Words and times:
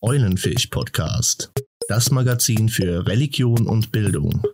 Eulenfisch 0.00 0.68
Podcast, 0.68 1.50
das 1.88 2.12
Magazin 2.12 2.68
für 2.68 3.04
Religion 3.08 3.66
und 3.66 3.90
Bildung. 3.90 4.44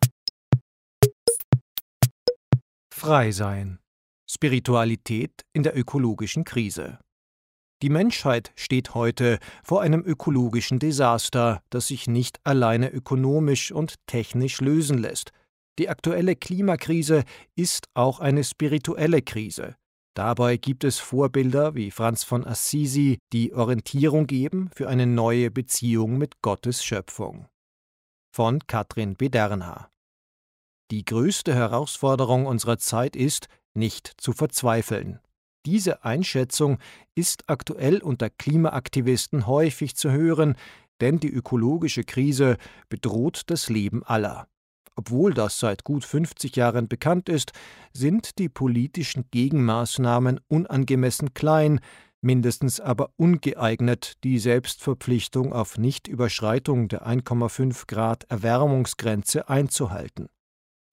Frei 2.90 3.30
sein. 3.30 3.78
Spiritualität 4.26 5.42
in 5.52 5.62
der 5.62 5.76
ökologischen 5.76 6.44
Krise. 6.44 6.98
Die 7.82 7.90
Menschheit 7.90 8.52
steht 8.56 8.94
heute 8.94 9.38
vor 9.62 9.82
einem 9.82 10.02
ökologischen 10.02 10.78
Desaster, 10.78 11.62
das 11.68 11.88
sich 11.88 12.06
nicht 12.06 12.40
alleine 12.44 12.90
ökonomisch 12.90 13.70
und 13.70 13.96
technisch 14.06 14.62
lösen 14.62 14.96
lässt. 14.96 15.32
Die 15.78 15.90
aktuelle 15.90 16.36
Klimakrise 16.36 17.22
ist 17.54 17.88
auch 17.92 18.18
eine 18.18 18.44
spirituelle 18.44 19.20
Krise. 19.20 19.76
Dabei 20.14 20.58
gibt 20.58 20.84
es 20.84 21.00
Vorbilder 21.00 21.74
wie 21.74 21.90
Franz 21.90 22.22
von 22.22 22.46
Assisi, 22.46 23.18
die 23.32 23.52
Orientierung 23.52 24.28
geben 24.28 24.70
für 24.72 24.88
eine 24.88 25.06
neue 25.06 25.50
Beziehung 25.50 26.18
mit 26.18 26.40
Gottes 26.40 26.84
Schöpfung. 26.84 27.48
Von 28.32 28.60
Katrin 28.68 29.16
Bederna. 29.16 29.90
Die 30.92 31.04
größte 31.04 31.52
Herausforderung 31.52 32.46
unserer 32.46 32.78
Zeit 32.78 33.16
ist, 33.16 33.48
nicht 33.74 34.12
zu 34.18 34.32
verzweifeln. 34.32 35.18
Diese 35.66 36.04
Einschätzung 36.04 36.78
ist 37.16 37.48
aktuell 37.48 37.98
unter 38.00 38.30
Klimaaktivisten 38.30 39.48
häufig 39.48 39.96
zu 39.96 40.12
hören, 40.12 40.56
denn 41.00 41.18
die 41.18 41.30
ökologische 41.30 42.04
Krise 42.04 42.56
bedroht 42.88 43.42
das 43.46 43.68
Leben 43.68 44.04
aller. 44.04 44.46
Obwohl 44.96 45.34
das 45.34 45.58
seit 45.58 45.84
gut 45.84 46.04
50 46.04 46.54
Jahren 46.56 46.88
bekannt 46.88 47.28
ist, 47.28 47.52
sind 47.92 48.38
die 48.38 48.48
politischen 48.48 49.24
Gegenmaßnahmen 49.30 50.40
unangemessen 50.48 51.34
klein, 51.34 51.80
mindestens 52.20 52.80
aber 52.80 53.10
ungeeignet, 53.16 54.14
die 54.24 54.38
Selbstverpflichtung 54.38 55.52
auf 55.52 55.78
Nichtüberschreitung 55.78 56.88
der 56.88 57.06
1,5 57.06 57.86
Grad 57.86 58.24
Erwärmungsgrenze 58.30 59.48
einzuhalten. 59.48 60.28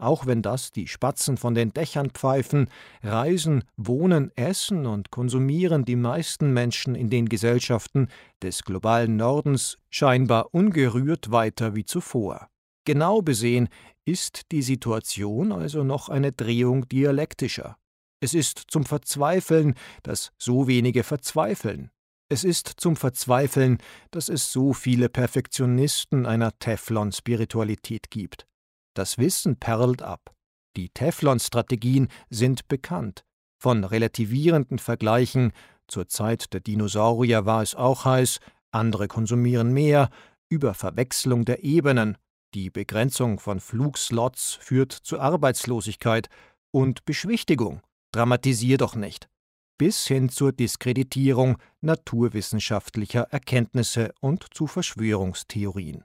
Auch 0.02 0.26
wenn 0.26 0.42
das 0.42 0.72
die 0.72 0.88
Spatzen 0.88 1.38
von 1.38 1.54
den 1.54 1.74
Dächern 1.74 2.10
pfeifen, 2.10 2.70
reisen, 3.04 3.64
wohnen, 3.78 4.32
essen 4.36 4.88
und 4.88 5.12
konsumieren 5.12 5.86
die 5.86 5.96
meisten 5.96 6.54
Menschen 6.54 6.96
in 6.96 7.12
den 7.12 7.30
Gesellschaften 7.30 8.08
des 8.42 8.64
globalen 8.64 9.16
Nordens 9.16 9.78
scheinbar 9.92 10.56
ungerührt 10.56 11.32
weiter 11.32 11.76
wie 11.76 11.86
zuvor. 11.86 12.48
Genau 12.84 13.22
besehen 13.22 13.70
ist 14.06 14.52
die 14.52 14.62
Situation 14.62 15.52
also 15.52 15.84
noch 15.84 16.10
eine 16.10 16.32
Drehung 16.32 16.88
dialektischer. 16.88 17.78
Es 18.20 18.34
ist 18.34 18.60
zum 18.68 18.86
Verzweifeln, 18.86 19.76
dass 20.04 20.32
so 20.38 20.68
wenige 20.68 21.04
verzweifeln. 21.04 21.92
Es 22.30 22.44
ist 22.44 22.68
zum 22.78 22.96
Verzweifeln, 22.96 23.80
dass 24.12 24.30
es 24.30 24.52
so 24.54 24.74
viele 24.74 25.10
Perfektionisten 25.10 26.26
einer 26.26 26.58
Teflon-Spiritualität 26.60 28.10
gibt. 28.10 28.48
Das 28.94 29.18
Wissen 29.18 29.58
perlt 29.58 30.02
ab. 30.02 30.34
Die 30.78 30.90
Teflon-Strategien 30.90 32.08
sind 32.30 32.68
bekannt. 32.68 33.26
Von 33.60 33.84
relativierenden 33.84 34.80
Vergleichen, 34.80 35.52
zur 35.88 36.08
Zeit 36.08 36.54
der 36.54 36.62
Dinosaurier 36.62 37.46
war 37.46 37.64
es 37.64 37.76
auch 37.76 38.06
heiß, 38.06 38.40
andere 38.72 39.08
konsumieren 39.08 39.74
mehr, 39.74 40.10
über 40.48 40.74
Verwechslung 40.74 41.44
der 41.44 41.64
Ebenen, 41.64 42.18
die 42.54 42.70
Begrenzung 42.70 43.40
von 43.40 43.60
Flugslots 43.60 44.58
führt 44.62 44.92
zu 44.92 45.20
Arbeitslosigkeit 45.20 46.30
und 46.72 47.06
Beschwichtigung. 47.06 47.82
Dramatisier 48.12 48.78
doch 48.78 48.96
nicht. 48.96 49.30
Bis 49.78 50.06
hin 50.06 50.30
zur 50.30 50.52
Diskreditierung 50.52 51.58
naturwissenschaftlicher 51.82 53.24
Erkenntnisse 53.32 54.14
und 54.20 54.46
zu 54.54 54.68
Verschwörungstheorien. 54.68 56.04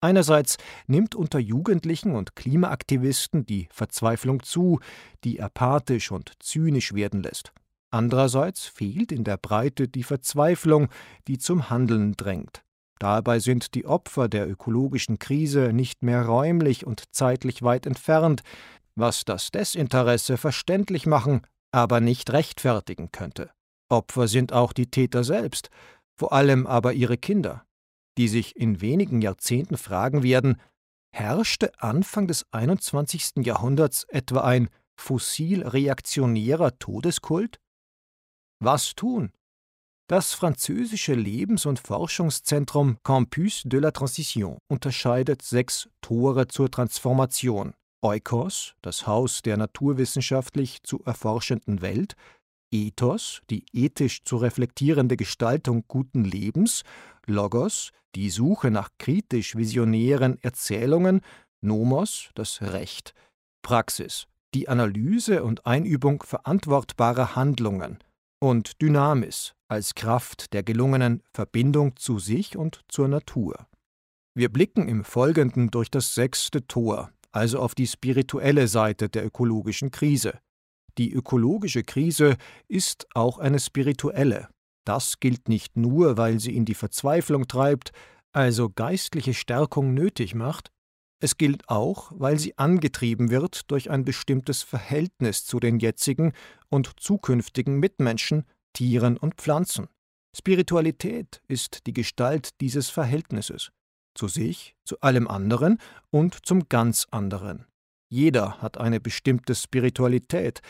Einerseits 0.00 0.58
nimmt 0.86 1.14
unter 1.14 1.38
Jugendlichen 1.38 2.14
und 2.14 2.36
Klimaaktivisten 2.36 3.46
die 3.46 3.68
Verzweiflung 3.72 4.42
zu, 4.42 4.80
die 5.24 5.40
apathisch 5.40 6.12
und 6.12 6.32
zynisch 6.40 6.92
werden 6.92 7.22
lässt. 7.22 7.52
Andererseits 7.90 8.66
fehlt 8.66 9.12
in 9.12 9.24
der 9.24 9.38
Breite 9.38 9.88
die 9.88 10.02
Verzweiflung, 10.02 10.88
die 11.26 11.38
zum 11.38 11.70
Handeln 11.70 12.12
drängt. 12.12 12.62
Dabei 12.98 13.38
sind 13.38 13.74
die 13.74 13.86
Opfer 13.86 14.28
der 14.28 14.48
ökologischen 14.48 15.18
Krise 15.18 15.72
nicht 15.72 16.02
mehr 16.02 16.26
räumlich 16.26 16.86
und 16.86 17.04
zeitlich 17.12 17.62
weit 17.62 17.86
entfernt, 17.86 18.42
was 18.96 19.24
das 19.24 19.50
Desinteresse 19.50 20.36
verständlich 20.36 21.06
machen, 21.06 21.42
aber 21.70 22.00
nicht 22.00 22.32
rechtfertigen 22.32 23.12
könnte. 23.12 23.50
Opfer 23.88 24.28
sind 24.28 24.52
auch 24.52 24.72
die 24.72 24.90
Täter 24.90 25.24
selbst, 25.24 25.70
vor 26.16 26.32
allem 26.32 26.66
aber 26.66 26.92
ihre 26.92 27.16
Kinder, 27.16 27.64
die 28.18 28.28
sich 28.28 28.56
in 28.56 28.80
wenigen 28.80 29.22
Jahrzehnten 29.22 29.76
fragen 29.76 30.22
werden, 30.22 30.60
herrschte 31.14 31.72
Anfang 31.80 32.26
des 32.26 32.46
21. 32.52 33.44
Jahrhunderts 33.46 34.04
etwa 34.04 34.40
ein 34.40 34.68
fossil-reaktionärer 35.00 36.78
Todeskult? 36.78 37.60
Was 38.60 38.94
tun? 38.94 39.32
Das 40.08 40.32
französische 40.32 41.12
Lebens- 41.12 41.66
und 41.66 41.78
Forschungszentrum 41.80 42.96
Campus 43.04 43.60
de 43.66 43.78
la 43.78 43.90
Transition 43.90 44.56
unterscheidet 44.66 45.42
sechs 45.42 45.90
Tore 46.00 46.48
zur 46.48 46.70
Transformation. 46.70 47.74
Oikos, 48.00 48.74
das 48.80 49.06
Haus 49.06 49.42
der 49.42 49.58
naturwissenschaftlich 49.58 50.82
zu 50.82 51.02
erforschenden 51.04 51.82
Welt, 51.82 52.14
Ethos, 52.70 53.42
die 53.50 53.66
ethisch 53.74 54.24
zu 54.24 54.38
reflektierende 54.38 55.18
Gestaltung 55.18 55.84
guten 55.88 56.24
Lebens, 56.24 56.84
Logos, 57.26 57.90
die 58.14 58.30
Suche 58.30 58.70
nach 58.70 58.88
kritisch 58.96 59.56
visionären 59.56 60.38
Erzählungen, 60.40 61.20
Nomos, 61.60 62.30
das 62.34 62.62
Recht, 62.62 63.12
Praxis, 63.60 64.26
die 64.54 64.70
Analyse 64.70 65.44
und 65.44 65.66
Einübung 65.66 66.22
verantwortbarer 66.22 67.36
Handlungen, 67.36 67.98
und 68.40 68.80
Dynamis 68.80 69.54
als 69.68 69.94
Kraft 69.94 70.52
der 70.52 70.62
gelungenen 70.62 71.22
Verbindung 71.32 71.96
zu 71.96 72.18
sich 72.18 72.56
und 72.56 72.82
zur 72.88 73.08
Natur. 73.08 73.66
Wir 74.34 74.50
blicken 74.50 74.88
im 74.88 75.04
Folgenden 75.04 75.70
durch 75.70 75.90
das 75.90 76.14
sechste 76.14 76.66
Tor, 76.66 77.10
also 77.32 77.58
auf 77.58 77.74
die 77.74 77.86
spirituelle 77.86 78.68
Seite 78.68 79.08
der 79.08 79.26
ökologischen 79.26 79.90
Krise. 79.90 80.38
Die 80.96 81.12
ökologische 81.12 81.82
Krise 81.82 82.36
ist 82.66 83.06
auch 83.14 83.38
eine 83.38 83.58
spirituelle. 83.58 84.48
Das 84.84 85.20
gilt 85.20 85.48
nicht 85.48 85.76
nur, 85.76 86.16
weil 86.16 86.40
sie 86.40 86.56
in 86.56 86.64
die 86.64 86.74
Verzweiflung 86.74 87.46
treibt, 87.46 87.92
also 88.32 88.70
geistliche 88.70 89.34
Stärkung 89.34 89.92
nötig 89.94 90.34
macht, 90.34 90.70
es 91.20 91.36
gilt 91.36 91.68
auch, 91.68 92.12
weil 92.14 92.38
sie 92.38 92.56
angetrieben 92.58 93.30
wird 93.30 93.70
durch 93.70 93.90
ein 93.90 94.04
bestimmtes 94.04 94.62
Verhältnis 94.62 95.44
zu 95.44 95.58
den 95.58 95.78
jetzigen 95.78 96.32
und 96.68 97.00
zukünftigen 97.00 97.78
Mitmenschen, 97.78 98.44
Tieren 98.72 99.16
und 99.16 99.34
Pflanzen. 99.34 99.88
Spiritualität 100.36 101.42
ist 101.48 101.86
die 101.86 101.92
Gestalt 101.92 102.60
dieses 102.60 102.90
Verhältnisses 102.90 103.72
zu 104.14 104.28
sich, 104.28 104.76
zu 104.84 105.00
allem 105.00 105.26
anderen 105.26 105.78
und 106.10 106.46
zum 106.46 106.68
ganz 106.68 107.06
anderen. 107.10 107.66
Jeder 108.08 108.60
hat 108.60 108.78
eine 108.78 109.00
bestimmte 109.00 109.54
Spiritualität, 109.54 110.60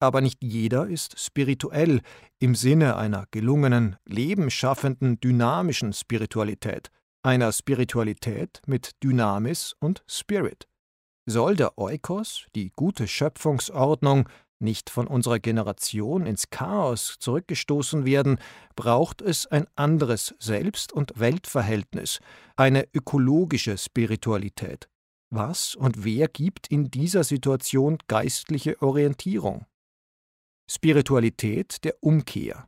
aber 0.00 0.20
nicht 0.20 0.42
jeder 0.42 0.86
ist 0.86 1.18
spirituell 1.18 2.02
im 2.38 2.54
Sinne 2.54 2.96
einer 2.96 3.26
gelungenen, 3.30 3.96
lebensschaffenden, 4.04 5.20
dynamischen 5.20 5.92
Spiritualität 5.92 6.90
einer 7.28 7.52
Spiritualität 7.52 8.62
mit 8.66 8.92
Dynamis 9.04 9.76
und 9.80 10.02
Spirit. 10.06 10.66
Soll 11.26 11.56
der 11.56 11.76
Oikos, 11.76 12.46
die 12.54 12.72
gute 12.74 13.06
Schöpfungsordnung, 13.06 14.30
nicht 14.60 14.88
von 14.88 15.06
unserer 15.06 15.38
Generation 15.38 16.24
ins 16.24 16.48
Chaos 16.48 17.16
zurückgestoßen 17.18 18.06
werden, 18.06 18.38
braucht 18.76 19.20
es 19.20 19.46
ein 19.46 19.66
anderes 19.76 20.34
Selbst- 20.38 20.90
und 20.90 21.20
Weltverhältnis, 21.20 22.20
eine 22.56 22.88
ökologische 22.94 23.76
Spiritualität. 23.76 24.88
Was 25.30 25.74
und 25.74 26.04
wer 26.04 26.28
gibt 26.28 26.68
in 26.68 26.90
dieser 26.90 27.24
Situation 27.24 27.98
geistliche 28.08 28.80
Orientierung? 28.80 29.66
Spiritualität 30.66 31.84
der 31.84 32.02
Umkehr. 32.02 32.66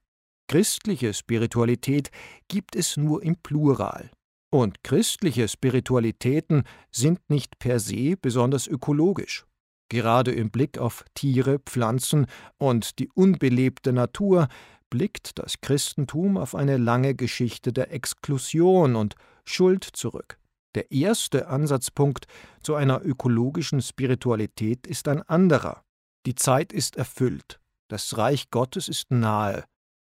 Christliche 0.48 1.14
Spiritualität 1.14 2.10
gibt 2.48 2.76
es 2.76 2.98
nur 2.98 3.22
im 3.22 3.36
Plural. 3.36 4.10
Und 4.50 4.82
christliche 4.82 5.46
Spiritualitäten 5.48 6.64
sind 6.90 7.20
nicht 7.30 7.58
per 7.58 7.78
se 7.78 8.16
besonders 8.20 8.66
ökologisch. 8.66 9.46
Gerade 9.88 10.32
im 10.32 10.50
Blick 10.50 10.78
auf 10.78 11.04
Tiere, 11.14 11.58
Pflanzen 11.60 12.26
und 12.58 12.98
die 12.98 13.08
unbelebte 13.10 13.92
Natur 13.92 14.48
blickt 14.88 15.38
das 15.38 15.60
Christentum 15.60 16.36
auf 16.36 16.54
eine 16.54 16.76
lange 16.76 17.14
Geschichte 17.14 17.72
der 17.72 17.92
Exklusion 17.92 18.96
und 18.96 19.14
Schuld 19.44 19.84
zurück. 19.84 20.38
Der 20.74 20.92
erste 20.92 21.48
Ansatzpunkt 21.48 22.26
zu 22.62 22.74
einer 22.74 23.02
ökologischen 23.04 23.82
Spiritualität 23.82 24.86
ist 24.86 25.08
ein 25.08 25.22
anderer. 25.22 25.82
Die 26.26 26.34
Zeit 26.34 26.72
ist 26.72 26.96
erfüllt, 26.96 27.58
das 27.88 28.16
Reich 28.16 28.50
Gottes 28.50 28.88
ist 28.88 29.10
nahe. 29.10 29.64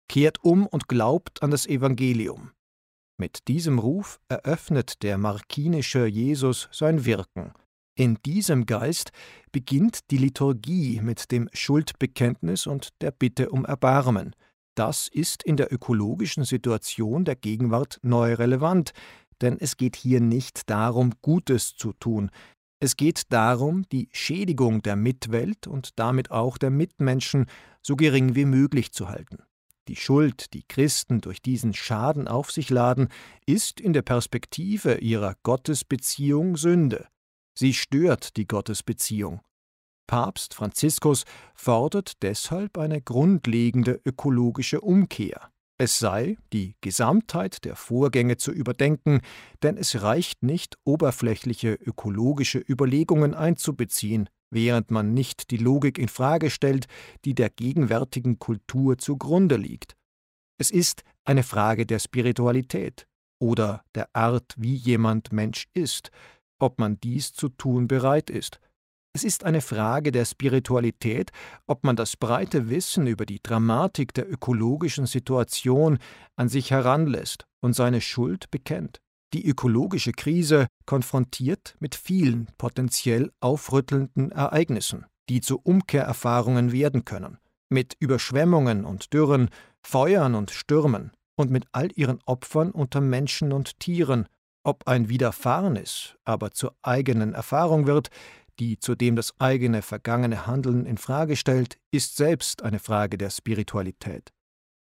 Kehrt 0.07 0.43
um 0.43 0.67
und 0.67 0.87
glaubt 0.87 1.43
an 1.43 1.51
das 1.51 1.65
Evangelium. 1.65 2.51
Mit 3.17 3.47
diesem 3.47 3.79
Ruf 3.79 4.19
eröffnet 4.27 5.03
der 5.03 5.17
markinische 5.17 6.05
Jesus 6.05 6.67
sein 6.71 7.05
Wirken. 7.05 7.53
In 7.95 8.17
diesem 8.25 8.65
Geist 8.65 9.11
beginnt 9.51 10.09
die 10.09 10.17
Liturgie 10.17 10.99
mit 11.01 11.31
dem 11.31 11.47
Schuldbekenntnis 11.53 12.65
und 12.65 12.89
der 13.01 13.11
Bitte 13.11 13.51
um 13.51 13.65
Erbarmen. 13.65 14.35
Das 14.75 15.07
ist 15.07 15.43
in 15.43 15.57
der 15.57 15.71
ökologischen 15.71 16.43
Situation 16.43 17.23
der 17.23 17.35
Gegenwart 17.35 17.99
neu 18.01 18.33
relevant, 18.33 18.93
denn 19.41 19.57
es 19.59 19.77
geht 19.77 19.95
hier 19.95 20.19
nicht 20.19 20.69
darum, 20.71 21.11
Gutes 21.21 21.75
zu 21.75 21.93
tun. 21.93 22.31
Es 22.79 22.97
geht 22.97 23.31
darum, 23.31 23.83
die 23.91 24.09
Schädigung 24.11 24.81
der 24.81 24.95
Mitwelt 24.95 25.67
und 25.67 25.99
damit 25.99 26.31
auch 26.31 26.57
der 26.57 26.71
Mitmenschen 26.71 27.45
so 27.83 27.95
gering 27.95 28.33
wie 28.33 28.45
möglich 28.45 28.91
zu 28.91 29.09
halten. 29.09 29.43
Die 29.87 29.95
Schuld, 29.97 30.53
die 30.53 30.63
Christen 30.63 31.19
durch 31.19 31.41
diesen 31.41 31.73
Schaden 31.73 32.27
auf 32.27 32.51
sich 32.51 32.69
laden, 32.69 33.09
ist 33.45 33.81
in 33.81 33.91
der 33.91 34.01
Perspektive 34.01 34.95
ihrer 34.95 35.35
Gottesbeziehung 35.43 36.55
Sünde. 36.55 37.07
Sie 37.57 37.73
stört 37.73 38.37
die 38.37 38.47
Gottesbeziehung. 38.47 39.41
Papst 40.07 40.53
Franziskus 40.53 41.25
fordert 41.53 42.23
deshalb 42.23 42.77
eine 42.77 43.01
grundlegende 43.01 43.99
ökologische 44.05 44.81
Umkehr. 44.81 45.49
Es 45.77 45.99
sei, 45.99 46.37
die 46.53 46.75
Gesamtheit 46.81 47.65
der 47.65 47.75
Vorgänge 47.75 48.37
zu 48.37 48.51
überdenken, 48.51 49.21
denn 49.63 49.75
es 49.75 50.01
reicht 50.01 50.43
nicht, 50.43 50.77
oberflächliche 50.85 51.73
ökologische 51.73 52.59
Überlegungen 52.59 53.33
einzubeziehen, 53.33 54.29
während 54.53 54.91
man 54.91 55.13
nicht 55.13 55.51
die 55.51 55.57
Logik 55.57 55.97
in 55.97 56.07
Frage 56.07 56.49
stellt, 56.49 56.87
die 57.25 57.35
der 57.35 57.49
gegenwärtigen 57.49 58.39
Kultur 58.39 58.97
zugrunde 58.97 59.57
liegt. 59.57 59.95
Es 60.59 60.71
ist 60.71 61.03
eine 61.25 61.43
Frage 61.43 61.85
der 61.85 61.99
Spiritualität 61.99 63.07
oder 63.41 63.83
der 63.95 64.15
Art, 64.15 64.53
wie 64.57 64.75
jemand 64.75 65.31
Mensch 65.31 65.67
ist, 65.73 66.11
ob 66.59 66.79
man 66.79 66.99
dies 66.99 67.33
zu 67.33 67.49
tun 67.49 67.87
bereit 67.87 68.29
ist. 68.29 68.59
Es 69.15 69.23
ist 69.23 69.43
eine 69.43 69.61
Frage 69.61 70.11
der 70.11 70.25
Spiritualität, 70.25 71.31
ob 71.67 71.83
man 71.83 71.95
das 71.95 72.17
breite 72.17 72.69
Wissen 72.69 73.05
über 73.05 73.27
die 73.27 73.41
Dramatik 73.43 74.13
der 74.13 74.31
ökologischen 74.31 75.05
Situation 75.05 75.99
an 76.35 76.49
sich 76.49 76.71
heranlässt 76.71 77.45
und 77.61 77.73
seine 77.73 78.01
Schuld 78.01 78.49
bekennt. 78.49 79.01
Die 79.33 79.47
ökologische 79.47 80.11
Krise 80.11 80.67
konfrontiert 80.85 81.75
mit 81.79 81.95
vielen 81.95 82.47
potenziell 82.59 83.31
aufrüttelnden 83.39 84.31
Ereignissen, 84.31 85.05
die 85.27 85.41
zu 85.41 85.59
Umkehrerfahrungen 85.59 86.71
werden 86.71 87.03
können, 87.03 87.39
mit 87.69 87.95
Überschwemmungen 87.99 88.85
und 88.85 89.11
Dürren, 89.11 89.49
Feuern 89.81 90.35
und 90.35 90.51
Stürmen 90.51 91.11
und 91.35 91.49
mit 91.49 91.65
all 91.71 91.89
ihren 91.95 92.19
Opfern 92.27 92.69
unter 92.69 93.01
Menschen 93.01 93.51
und 93.53 93.79
Tieren, 93.79 94.27
ob 94.63 94.87
ein 94.87 95.09
Widerfahrenes 95.09 96.15
aber 96.25 96.51
zur 96.51 96.75
eigenen 96.83 97.33
Erfahrung 97.33 97.87
wird, 97.87 98.09
die 98.59 98.77
zudem 98.77 99.15
das 99.15 99.33
eigene 99.39 99.81
vergangene 99.81 100.45
Handeln 100.45 100.85
in 100.85 100.99
Frage 100.99 101.35
stellt, 101.35 101.79
ist 101.91 102.17
selbst 102.17 102.61
eine 102.61 102.77
Frage 102.77 103.17
der 103.17 103.31
Spiritualität. 103.31 104.31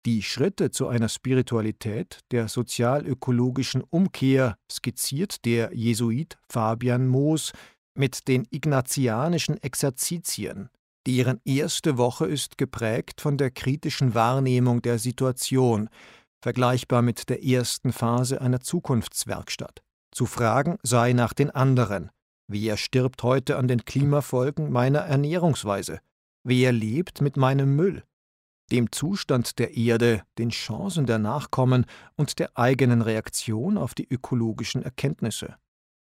Die 0.05 0.21
Schritte 0.21 0.69
zu 0.69 0.87
einer 0.87 1.07
Spiritualität 1.07 2.19
der 2.31 2.49
sozialökologischen 2.49 3.83
Umkehr 3.89 4.57
skizziert 4.69 5.45
der 5.45 5.73
Jesuit 5.73 6.37
Fabian 6.49 7.07
Moos 7.07 7.53
mit 7.97 8.27
den 8.27 8.45
ignatianischen 8.49 9.61
Exerzitien, 9.63 10.69
deren 11.07 11.39
erste 11.45 11.97
Woche 11.97 12.25
ist 12.25 12.57
geprägt 12.57 13.21
von 13.21 13.37
der 13.37 13.51
kritischen 13.51 14.13
Wahrnehmung 14.13 14.81
der 14.81 14.99
Situation, 14.99 15.89
vergleichbar 16.41 17.01
mit 17.01 17.29
der 17.29 17.45
ersten 17.45 17.93
Phase 17.93 18.41
einer 18.41 18.59
Zukunftswerkstatt. 18.59 19.83
Zu 20.11 20.25
fragen 20.25 20.77
sei 20.83 21.13
nach 21.13 21.33
den 21.33 21.49
anderen, 21.49 22.09
Wer 22.49 22.75
stirbt 22.75 23.23
heute 23.23 23.55
an 23.55 23.69
den 23.69 23.85
Klimafolgen 23.85 24.69
meiner 24.69 24.99
Ernährungsweise? 24.99 26.01
Wer 26.43 26.73
lebt 26.73 27.21
mit 27.21 27.37
meinem 27.37 27.77
Müll? 27.77 28.03
Dem 28.73 28.91
Zustand 28.91 29.59
der 29.59 29.77
Erde, 29.77 30.23
den 30.39 30.49
Chancen 30.49 31.05
der 31.05 31.19
Nachkommen 31.19 31.85
und 32.15 32.39
der 32.39 32.57
eigenen 32.57 33.03
Reaktion 33.03 33.77
auf 33.77 33.93
die 33.93 34.11
ökologischen 34.11 34.81
Erkenntnisse. 34.81 35.57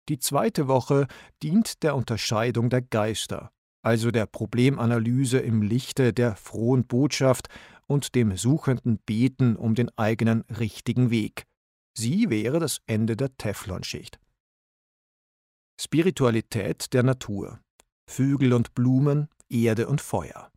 Die 0.09 0.21
zweite 0.21 0.69
Woche 0.69 1.09
dient 1.43 1.83
der 1.83 1.97
Unterscheidung 1.97 2.71
der 2.71 2.83
Geister, 2.83 3.51
also 3.83 4.13
der 4.13 4.27
Problemanalyse 4.27 5.41
im 5.41 5.63
Lichte 5.63 6.13
der 6.13 6.37
frohen 6.37 6.87
Botschaft 6.87 7.49
und 7.89 8.15
dem 8.15 8.37
suchenden 8.37 8.99
Beten 8.99 9.57
um 9.57 9.75
den 9.75 9.91
eigenen 9.99 10.43
richtigen 10.43 11.11
Weg. 11.11 11.47
Sie 11.99 12.31
wäre 12.31 12.61
das 12.61 12.79
Ende 12.87 13.17
der 13.17 13.37
Teflonschicht. 13.39 14.21
Spiritualität 15.81 16.93
der 16.93 17.03
Natur, 17.03 17.59
Vögel 18.09 18.53
und 18.53 18.73
Blumen, 18.75 19.27
Erde 19.49 19.89
und 19.89 20.01
Feuer. 20.01 20.52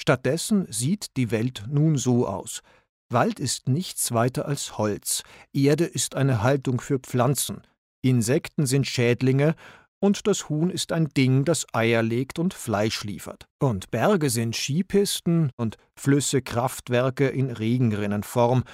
Stattdessen 0.00 0.66
sieht 0.70 1.16
die 1.16 1.30
Welt 1.30 1.64
nun 1.68 1.96
so 1.96 2.26
aus. 2.26 2.62
Wald 3.08 3.38
ist 3.38 3.68
nichts 3.68 4.12
weiter 4.12 4.46
als 4.46 4.78
Holz, 4.78 5.22
Erde 5.52 5.84
ist 5.84 6.16
eine 6.16 6.42
Haltung 6.42 6.80
für 6.80 6.98
Pflanzen, 6.98 7.62
Insekten 8.02 8.66
sind 8.66 8.86
Schädlinge 8.86 9.54
und 10.00 10.26
das 10.26 10.48
Huhn 10.48 10.70
ist 10.70 10.92
ein 10.92 11.08
Ding, 11.08 11.44
das 11.44 11.66
Eier 11.72 12.02
legt 12.02 12.38
und 12.38 12.52
Fleisch 12.54 13.04
liefert. 13.04 13.46
Und 13.58 13.90
Berge 13.90 14.30
sind 14.30 14.54
Skipisten 14.54 15.50
und 15.56 15.76
Flüsse 15.96 16.42
Kraftwerke 16.42 17.28
in 17.28 17.50
Regenrinnenform. 17.50 18.64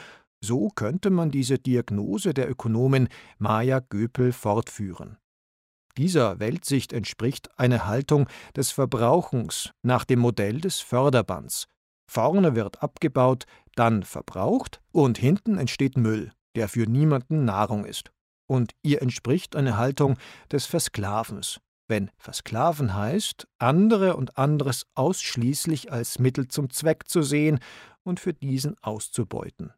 So 0.45 0.69
könnte 0.69 1.11
man 1.11 1.31
diese 1.31 1.59
Diagnose 1.59 2.35
der 2.35 2.51
Ökonomin 2.51 3.09
Maya 3.39 3.81
Göpel 3.81 4.33
fortführen. 4.33 5.17
Dieser 5.99 6.41
Weltsicht 6.41 6.95
entspricht 6.95 7.51
eine 7.59 7.87
Haltung 7.87 8.27
des 8.57 8.71
Verbrauchens 8.71 9.71
nach 9.83 10.05
dem 10.05 10.21
Modell 10.21 10.61
des 10.61 10.81
Förderbands. 10.81 11.67
Vorne 12.11 12.57
wird 12.57 12.83
abgebaut, 12.83 13.45
dann 13.75 14.03
verbraucht 14.03 14.81
und 14.91 15.19
hinten 15.19 15.59
entsteht 15.59 15.99
Müll, 15.99 16.33
der 16.57 16.69
für 16.69 16.87
niemanden 16.87 17.45
Nahrung 17.45 17.85
ist. 17.85 18.11
Und 18.47 18.73
ihr 18.83 19.03
entspricht 19.03 19.55
eine 19.55 19.77
Haltung 19.77 20.17
des 20.51 20.65
Versklavens. 20.65 21.61
Wenn 21.89 22.11
Versklaven 22.17 22.95
heißt, 22.95 23.47
andere 23.59 24.17
und 24.17 24.39
anderes 24.39 24.87
ausschließlich 24.95 25.93
als 25.93 26.19
Mittel 26.19 26.49
zum 26.49 26.71
Zweck 26.71 27.07
zu 27.07 27.23
sehen 27.23 27.61
und 28.03 28.19
für 28.19 28.33
diesen 28.33 28.77
auszubeuten. 28.83 29.75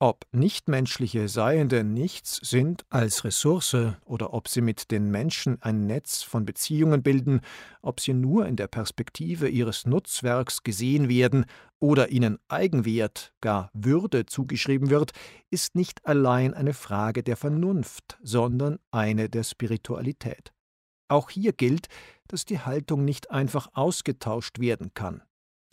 Ob 0.00 0.26
nichtmenschliche 0.32 1.28
Seiende 1.28 1.84
nichts 1.84 2.36
sind 2.42 2.84
als 2.90 3.22
Ressource 3.22 3.76
oder 4.04 4.34
ob 4.34 4.48
sie 4.48 4.60
mit 4.60 4.90
den 4.90 5.08
Menschen 5.10 5.62
ein 5.62 5.86
Netz 5.86 6.22
von 6.22 6.44
Beziehungen 6.44 7.04
bilden, 7.04 7.40
ob 7.80 8.00
sie 8.00 8.12
nur 8.12 8.46
in 8.46 8.56
der 8.56 8.66
Perspektive 8.66 9.48
ihres 9.48 9.86
Nutzwerks 9.86 10.64
gesehen 10.64 11.08
werden 11.08 11.46
oder 11.78 12.10
ihnen 12.10 12.38
Eigenwert, 12.48 13.32
gar 13.40 13.70
Würde 13.72 14.26
zugeschrieben 14.26 14.90
wird, 14.90 15.12
ist 15.50 15.76
nicht 15.76 16.04
allein 16.04 16.54
eine 16.54 16.74
Frage 16.74 17.22
der 17.22 17.36
Vernunft, 17.36 18.18
sondern 18.20 18.80
eine 18.90 19.30
der 19.30 19.44
Spiritualität. 19.44 20.52
Auch 21.06 21.30
hier 21.30 21.52
gilt, 21.52 21.86
dass 22.26 22.44
die 22.44 22.58
Haltung 22.58 23.04
nicht 23.04 23.30
einfach 23.30 23.68
ausgetauscht 23.74 24.58
werden 24.58 24.92
kann. 24.92 25.22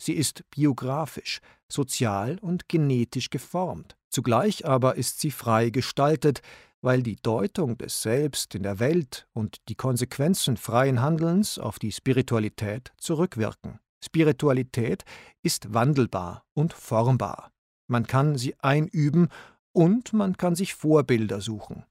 Sie 0.00 0.12
ist 0.14 0.48
biografisch, 0.50 1.40
sozial 1.68 2.38
und 2.40 2.68
genetisch 2.68 3.28
geformt. 3.28 3.96
Zugleich 4.12 4.66
aber 4.66 4.96
ist 4.96 5.20
sie 5.20 5.30
frei 5.30 5.70
gestaltet, 5.70 6.42
weil 6.82 7.02
die 7.02 7.16
Deutung 7.16 7.78
des 7.78 8.02
Selbst 8.02 8.54
in 8.54 8.62
der 8.62 8.78
Welt 8.78 9.26
und 9.32 9.56
die 9.70 9.74
Konsequenzen 9.74 10.58
freien 10.58 11.00
Handelns 11.00 11.58
auf 11.58 11.78
die 11.78 11.92
Spiritualität 11.92 12.92
zurückwirken. 12.98 13.80
Spiritualität 14.04 15.04
ist 15.42 15.72
wandelbar 15.72 16.44
und 16.52 16.74
formbar. 16.74 17.52
Man 17.88 18.06
kann 18.06 18.36
sie 18.36 18.54
einüben 18.60 19.28
und 19.72 20.12
man 20.12 20.36
kann 20.36 20.56
sich 20.56 20.74
Vorbilder 20.74 21.40
suchen. 21.40 21.86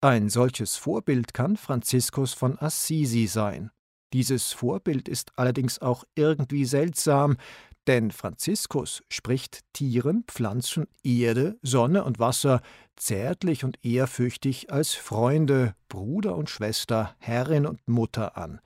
Ein 0.00 0.30
solches 0.30 0.76
Vorbild 0.76 1.34
kann 1.34 1.58
Franziskus 1.58 2.32
von 2.32 2.58
Assisi 2.58 3.26
sein. 3.26 3.70
Dieses 4.14 4.52
Vorbild 4.52 5.08
ist 5.08 5.32
allerdings 5.36 5.80
auch 5.80 6.04
irgendwie 6.14 6.64
seltsam, 6.64 7.36
denn 7.86 8.10
Franziskus 8.10 9.02
spricht 9.08 9.60
Tieren, 9.72 10.24
Pflanzen, 10.26 10.86
Erde, 11.02 11.58
Sonne 11.62 12.04
und 12.04 12.18
Wasser 12.18 12.60
zärtlich 12.96 13.64
und 13.64 13.78
ehrfürchtig 13.84 14.72
als 14.72 14.94
Freunde, 14.94 15.74
Bruder 15.88 16.36
und 16.36 16.50
Schwester, 16.50 17.14
Herrin 17.18 17.66
und 17.66 17.86
Mutter 17.86 18.36
an. 18.36 18.60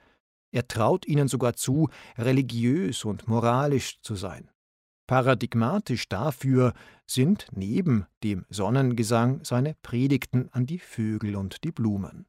Er 0.50 0.66
traut 0.68 1.06
ihnen 1.06 1.28
sogar 1.28 1.54
zu, 1.54 1.88
religiös 2.16 3.04
und 3.04 3.28
moralisch 3.28 4.00
zu 4.00 4.14
sein. 4.14 4.50
Paradigmatisch 5.06 6.08
dafür 6.08 6.74
sind 7.06 7.46
neben 7.52 8.06
dem 8.22 8.44
Sonnengesang 8.50 9.42
seine 9.42 9.74
Predigten 9.82 10.48
an 10.52 10.66
die 10.66 10.78
Vögel 10.78 11.36
und 11.36 11.64
die 11.64 11.72
Blumen. 11.72 12.26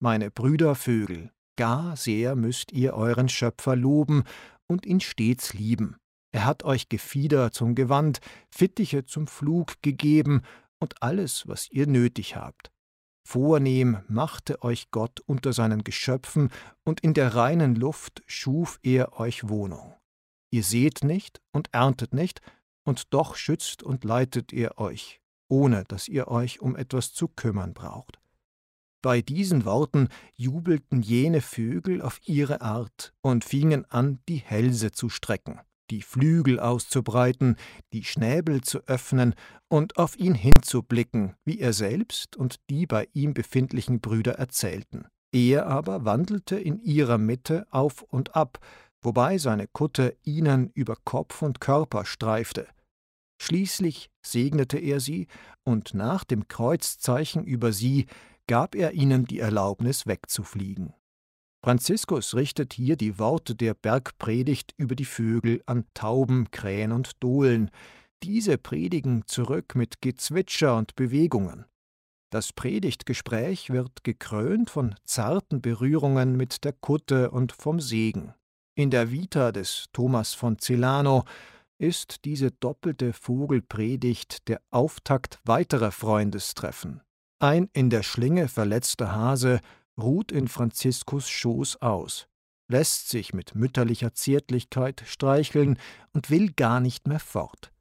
Meine 0.00 0.30
Brüder 0.30 0.74
Vögel, 0.74 1.30
gar 1.56 1.96
sehr 1.96 2.34
müsst 2.34 2.72
ihr 2.72 2.94
euren 2.94 3.28
Schöpfer 3.28 3.76
loben 3.76 4.24
und 4.66 4.84
ihn 4.84 5.00
stets 5.00 5.54
lieben. 5.54 5.96
Er 6.30 6.44
hat 6.44 6.62
euch 6.62 6.88
Gefieder 6.88 7.52
zum 7.52 7.74
Gewand, 7.74 8.20
Fittiche 8.50 9.04
zum 9.04 9.26
Flug 9.26 9.80
gegeben 9.82 10.42
und 10.78 11.02
alles, 11.02 11.48
was 11.48 11.70
ihr 11.70 11.86
nötig 11.86 12.36
habt. 12.36 12.70
Vornehm 13.24 13.98
machte 14.08 14.62
euch 14.62 14.90
Gott 14.90 15.20
unter 15.20 15.52
seinen 15.52 15.84
Geschöpfen, 15.84 16.50
und 16.84 17.00
in 17.00 17.12
der 17.12 17.34
reinen 17.34 17.74
Luft 17.74 18.22
schuf 18.26 18.78
er 18.82 19.20
euch 19.20 19.48
Wohnung. 19.48 19.94
Ihr 20.50 20.62
seht 20.62 21.04
nicht 21.04 21.42
und 21.52 21.68
erntet 21.72 22.14
nicht, 22.14 22.40
und 22.84 23.12
doch 23.12 23.34
schützt 23.34 23.82
und 23.82 24.04
leitet 24.04 24.52
ihr 24.54 24.78
euch, 24.78 25.20
ohne 25.48 25.84
dass 25.84 26.08
ihr 26.08 26.28
euch 26.28 26.60
um 26.60 26.74
etwas 26.74 27.12
zu 27.12 27.28
kümmern 27.28 27.74
braucht. 27.74 28.18
Bei 29.02 29.20
diesen 29.20 29.64
Worten 29.64 30.08
jubelten 30.34 31.02
jene 31.02 31.42
Vögel 31.42 32.00
auf 32.00 32.20
ihre 32.26 32.62
Art 32.62 33.12
und 33.20 33.44
fingen 33.44 33.84
an, 33.90 34.20
die 34.28 34.38
Hälse 34.38 34.90
zu 34.90 35.10
strecken, 35.10 35.60
die 35.90 36.02
Flügel 36.02 36.60
auszubreiten, 36.60 37.56
die 37.92 38.04
Schnäbel 38.04 38.60
zu 38.62 38.80
öffnen 38.86 39.34
und 39.68 39.96
auf 39.96 40.18
ihn 40.18 40.34
hinzublicken, 40.34 41.34
wie 41.44 41.58
er 41.58 41.72
selbst 41.72 42.36
und 42.36 42.56
die 42.70 42.86
bei 42.86 43.08
ihm 43.12 43.34
befindlichen 43.34 44.00
Brüder 44.00 44.34
erzählten. 44.34 45.06
Er 45.32 45.66
aber 45.66 46.04
wandelte 46.04 46.56
in 46.58 46.80
ihrer 46.80 47.18
Mitte 47.18 47.66
auf 47.70 48.02
und 48.02 48.34
ab, 48.34 48.58
wobei 49.02 49.38
seine 49.38 49.66
Kutte 49.66 50.16
ihnen 50.24 50.70
über 50.74 50.96
Kopf 51.04 51.42
und 51.42 51.60
Körper 51.60 52.04
streifte. 52.04 52.66
Schließlich 53.40 54.10
segnete 54.24 54.78
er 54.78 55.00
sie, 55.00 55.28
und 55.64 55.94
nach 55.94 56.24
dem 56.24 56.48
Kreuzzeichen 56.48 57.44
über 57.44 57.72
sie 57.72 58.06
gab 58.46 58.74
er 58.74 58.92
ihnen 58.92 59.26
die 59.26 59.38
Erlaubnis 59.38 60.06
wegzufliegen. 60.06 60.94
Franziskus 61.64 62.34
richtet 62.34 62.72
hier 62.72 62.96
die 62.96 63.18
Worte 63.18 63.54
der 63.54 63.74
Bergpredigt 63.74 64.74
über 64.76 64.94
die 64.94 65.04
Vögel 65.04 65.62
an 65.66 65.84
Tauben, 65.94 66.50
Krähen 66.50 66.92
und 66.92 67.22
Dohlen. 67.22 67.70
Diese 68.22 68.58
predigen 68.58 69.24
zurück 69.26 69.74
mit 69.74 70.00
Gezwitscher 70.00 70.76
und 70.76 70.94
Bewegungen. 70.94 71.64
Das 72.30 72.52
Predigtgespräch 72.52 73.70
wird 73.70 74.04
gekrönt 74.04 74.70
von 74.70 74.94
zarten 75.04 75.60
Berührungen 75.60 76.36
mit 76.36 76.64
der 76.64 76.74
Kutte 76.74 77.30
und 77.30 77.52
vom 77.52 77.80
Segen. 77.80 78.34
In 78.76 78.90
der 78.90 79.10
Vita 79.10 79.50
des 79.50 79.86
Thomas 79.92 80.34
von 80.34 80.58
Celano 80.58 81.24
ist 81.78 82.24
diese 82.24 82.50
doppelte 82.50 83.12
Vogelpredigt 83.12 84.46
der 84.48 84.60
Auftakt 84.70 85.40
weiterer 85.44 85.90
Freundestreffen. 85.90 87.00
Ein 87.40 87.70
in 87.72 87.88
der 87.88 88.02
Schlinge 88.02 88.48
verletzter 88.48 89.12
Hase 89.12 89.60
ruht 89.98 90.32
in 90.32 90.48
Franziskus 90.48 91.28
Schoß 91.28 91.82
aus, 91.82 92.28
lässt 92.68 93.08
sich 93.08 93.34
mit 93.34 93.54
mütterlicher 93.54 94.14
Zärtlichkeit 94.14 95.02
streicheln 95.06 95.78
und 96.12 96.30
will 96.30 96.52
gar 96.52 96.80
nicht 96.80 97.08
mehr 97.08 97.20
fort. 97.20 97.72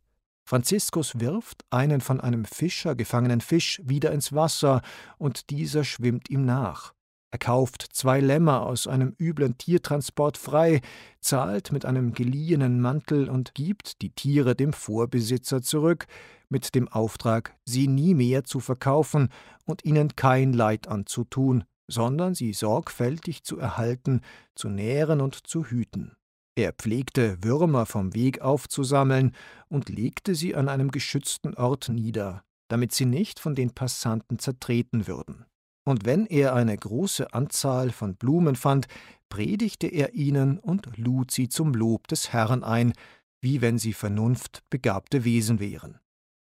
Franziskus 0.45 1.19
wirft 1.19 1.65
einen 1.71 1.99
von 1.99 2.21
einem 2.21 2.45
Fischer 2.45 2.95
gefangenen 2.95 3.41
Fisch 3.41 3.81
wieder 3.83 4.11
ins 4.11 4.31
Wasser, 4.31 4.81
und 5.17 5.49
dieser 5.49 5.83
schwimmt 5.83 6.29
ihm 6.29 6.45
nach. 6.45 6.93
Er 7.31 7.39
kauft 7.39 7.85
zwei 7.91 8.21
Lämmer 8.21 8.65
aus 8.65 8.87
einem 8.87 9.13
üblen 9.19 9.57
Tiertransport 9.57 10.37
frei, 10.37 10.79
zahlt 11.19 11.73
mit 11.73 11.83
einem 11.83 12.13
geliehenen 12.13 12.79
Mantel 12.79 13.29
und 13.29 13.53
gibt 13.53 14.01
die 14.01 14.11
Tiere 14.11 14.55
dem 14.55 14.71
Vorbesitzer 14.71 15.61
zurück, 15.61 16.07
mit 16.47 16.73
dem 16.75 16.87
Auftrag, 16.87 17.53
sie 17.65 17.89
nie 17.89 18.13
mehr 18.13 18.45
zu 18.45 18.61
verkaufen 18.61 19.27
und 19.65 19.83
ihnen 19.83 20.15
kein 20.15 20.53
Leid 20.53 20.87
anzutun, 20.87 21.65
sondern 21.87 22.35
sie 22.35 22.53
sorgfältig 22.53 23.43
zu 23.43 23.57
erhalten, 23.57 24.21
zu 24.55 24.69
nähren 24.69 25.21
und 25.21 25.47
zu 25.47 25.65
hüten. 25.65 26.15
Er 26.55 26.73
pflegte 26.73 27.37
Würmer 27.43 27.85
vom 27.85 28.15
Weg 28.15 28.41
aufzusammeln 28.41 29.33
und 29.67 29.89
legte 29.89 30.33
sie 30.33 30.55
an 30.55 30.69
einem 30.69 30.91
geschützten 30.91 31.53
Ort 31.53 31.89
nieder, 31.89 32.43
damit 32.67 32.93
sie 32.93 33.05
nicht 33.05 33.39
von 33.39 33.53
den 33.53 33.75
Passanten 33.75 34.39
zertreten 34.39 35.07
würden. 35.07 35.45
Und 35.85 36.05
wenn 36.05 36.25
er 36.25 36.53
eine 36.53 36.75
große 36.75 37.33
Anzahl 37.33 37.91
von 37.91 38.15
Blumen 38.15 38.55
fand, 38.55 38.87
predigte 39.29 39.87
er 39.87 40.15
ihnen 40.15 40.57
und 40.59 40.97
lud 40.97 41.31
sie 41.31 41.47
zum 41.47 41.73
Lob 41.73 42.07
des 42.07 42.33
Herrn 42.33 42.63
ein, 42.63 42.93
wie 43.39 43.61
wenn 43.61 43.77
sie 43.77 43.93
vernunftbegabte 43.93 45.23
Wesen 45.23 45.59
wären. 45.59 45.99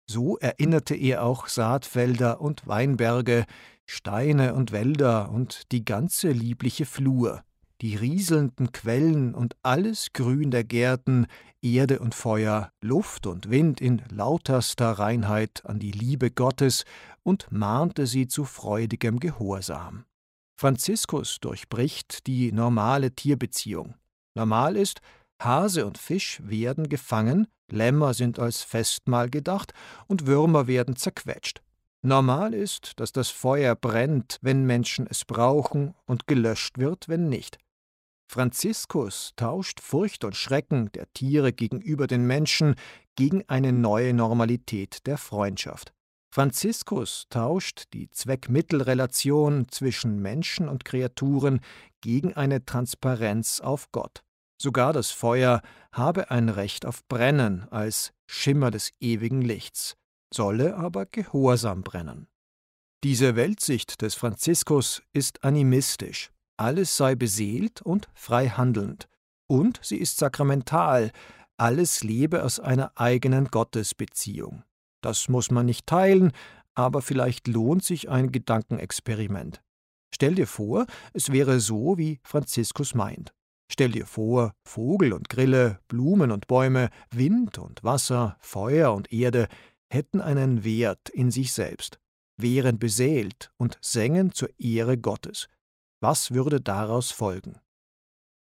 So 0.10 0.38
erinnerte 0.40 0.96
er 0.96 1.24
auch 1.24 1.48
Saatfelder 1.48 2.42
und 2.42 2.68
Weinberge, 2.68 3.46
Steine 3.94 4.54
und 4.54 4.72
Wälder 4.72 5.30
und 5.32 5.70
die 5.74 5.84
ganze 5.84 6.32
liebliche 6.32 6.86
Flur, 6.86 7.44
die 7.82 7.98
rieselnden 7.98 8.72
Quellen 8.72 9.36
und 9.36 9.58
alles 9.64 10.14
Grün 10.14 10.50
der 10.50 10.64
Gärten, 10.64 11.28
Erde 11.62 12.00
und 12.00 12.16
Feuer, 12.16 12.72
Luft 12.80 13.28
und 13.28 13.50
Wind 13.50 13.82
in 13.82 14.02
lauterster 14.10 14.94
Reinheit 14.94 15.66
an 15.66 15.78
die 15.78 15.92
Liebe 15.92 16.32
Gottes 16.32 16.86
und 17.24 17.52
mahnte 17.52 18.08
sie 18.08 18.28
zu 18.28 18.46
freudigem 18.46 19.20
Gehorsam. 19.20 20.06
Franziskus 20.58 21.42
durchbricht 21.42 22.28
die 22.28 22.54
normale 22.54 23.12
Tierbeziehung. 23.12 23.96
Normal 24.36 24.78
ist, 24.78 25.02
Hase 25.44 25.86
und 25.86 25.98
Fisch 25.98 26.42
werden 26.46 26.88
gefangen, 26.88 27.46
Lämmer 27.70 28.14
sind 28.14 28.40
als 28.40 28.64
Festmahl 28.64 29.30
gedacht 29.30 29.74
und 30.08 30.28
Würmer 30.28 30.68
werden 30.68 30.96
zerquetscht. 30.96 31.62
Normal 32.04 32.54
ist, 32.54 33.00
dass 33.00 33.12
das 33.12 33.30
Feuer 33.30 33.76
brennt, 33.76 34.40
wenn 34.42 34.66
Menschen 34.66 35.06
es 35.08 35.24
brauchen, 35.24 35.94
und 36.06 36.26
gelöscht 36.26 36.80
wird, 36.80 37.08
wenn 37.08 37.30
nicht. 37.30 37.58
Franziskus 38.28 39.34
tauscht 39.36 39.82
Furcht 39.82 40.24
und 40.24 40.36
Schrecken 40.36 40.92
der 40.94 41.12
Tiere 41.14 41.54
gegenüber 41.54 42.08
den 42.08 42.26
Menschen 42.26 42.76
gegen 43.16 43.44
eine 43.50 43.74
neue 43.74 44.14
Normalität 44.14 45.06
der 45.06 45.18
Freundschaft. 45.18 45.94
Franziskus 46.34 47.26
tauscht 47.30 47.94
die 47.94 48.10
Zweck-Mittel-Relation 48.10 49.68
zwischen 49.70 50.22
Menschen 50.22 50.70
und 50.70 50.86
Kreaturen 50.86 51.60
gegen 52.00 52.34
eine 52.34 52.64
Transparenz 52.64 53.60
auf 53.60 53.92
Gott. 53.92 54.24
Sogar 54.62 54.94
das 54.94 55.12
Feuer 55.12 55.62
habe 55.92 56.32
ein 56.32 56.48
Recht 56.48 56.86
auf 56.86 57.06
Brennen 57.10 57.68
als 57.70 58.14
Schimmer 58.28 58.72
des 58.72 58.92
ewigen 59.02 59.42
Lichts, 59.42 59.98
solle 60.34 60.76
aber 60.76 61.06
gehorsam 61.06 61.84
brennen. 61.84 62.28
Diese 63.04 63.36
Weltsicht 63.36 64.02
des 64.02 64.16
Franziskus 64.16 65.02
ist 65.14 65.44
animistisch, 65.44 66.32
alles 66.58 66.96
sei 66.98 67.16
beseelt 67.16 67.82
und 67.82 68.10
frei 68.14 68.50
handelnd, 68.50 69.08
und 69.48 69.80
sie 69.84 69.98
ist 69.98 70.18
sakramental, 70.18 71.12
alles 71.58 72.04
lebe 72.04 72.44
aus 72.44 72.60
einer 72.60 72.92
eigenen 72.96 73.48
Gottesbeziehung. 73.48 74.64
Das 75.02 75.30
muss 75.30 75.52
man 75.52 75.66
nicht 75.66 75.88
teilen, 75.88 76.32
aber 76.76 77.02
vielleicht 77.02 77.48
lohnt 77.48 77.84
sich 77.84 78.10
ein 78.10 78.32
Gedankenexperiment. 78.32 79.62
Stell 80.14 80.36
dir 80.36 80.48
vor, 80.48 80.86
es 81.14 81.32
wäre 81.32 81.60
so, 81.60 81.98
wie 81.98 82.20
Franziskus 82.24 82.96
meint. 82.96 83.34
Stell 83.72 83.92
dir 83.92 84.06
vor, 84.06 84.54
Vogel 84.68 85.14
und 85.14 85.30
Grille, 85.30 85.80
Blumen 85.88 86.32
und 86.32 86.48
Bäume, 86.48 86.90
Wind 87.10 87.58
und 87.58 87.84
Wasser, 87.84 88.38
Feuer 88.42 88.94
und 88.94 89.12
Erde 89.14 89.48
hätten 89.92 90.22
einen 90.22 90.64
Wert 90.64 91.10
in 91.10 91.32
sich 91.32 91.52
selbst, 91.52 92.00
wären 92.38 92.80
beseelt 92.80 93.52
und 93.58 93.78
sängen 93.82 94.32
zur 94.32 94.50
Ehre 94.60 94.98
Gottes. 94.98 95.48
Was 96.02 96.32
würde 96.32 96.62
daraus 96.62 97.12
folgen? 97.12 97.60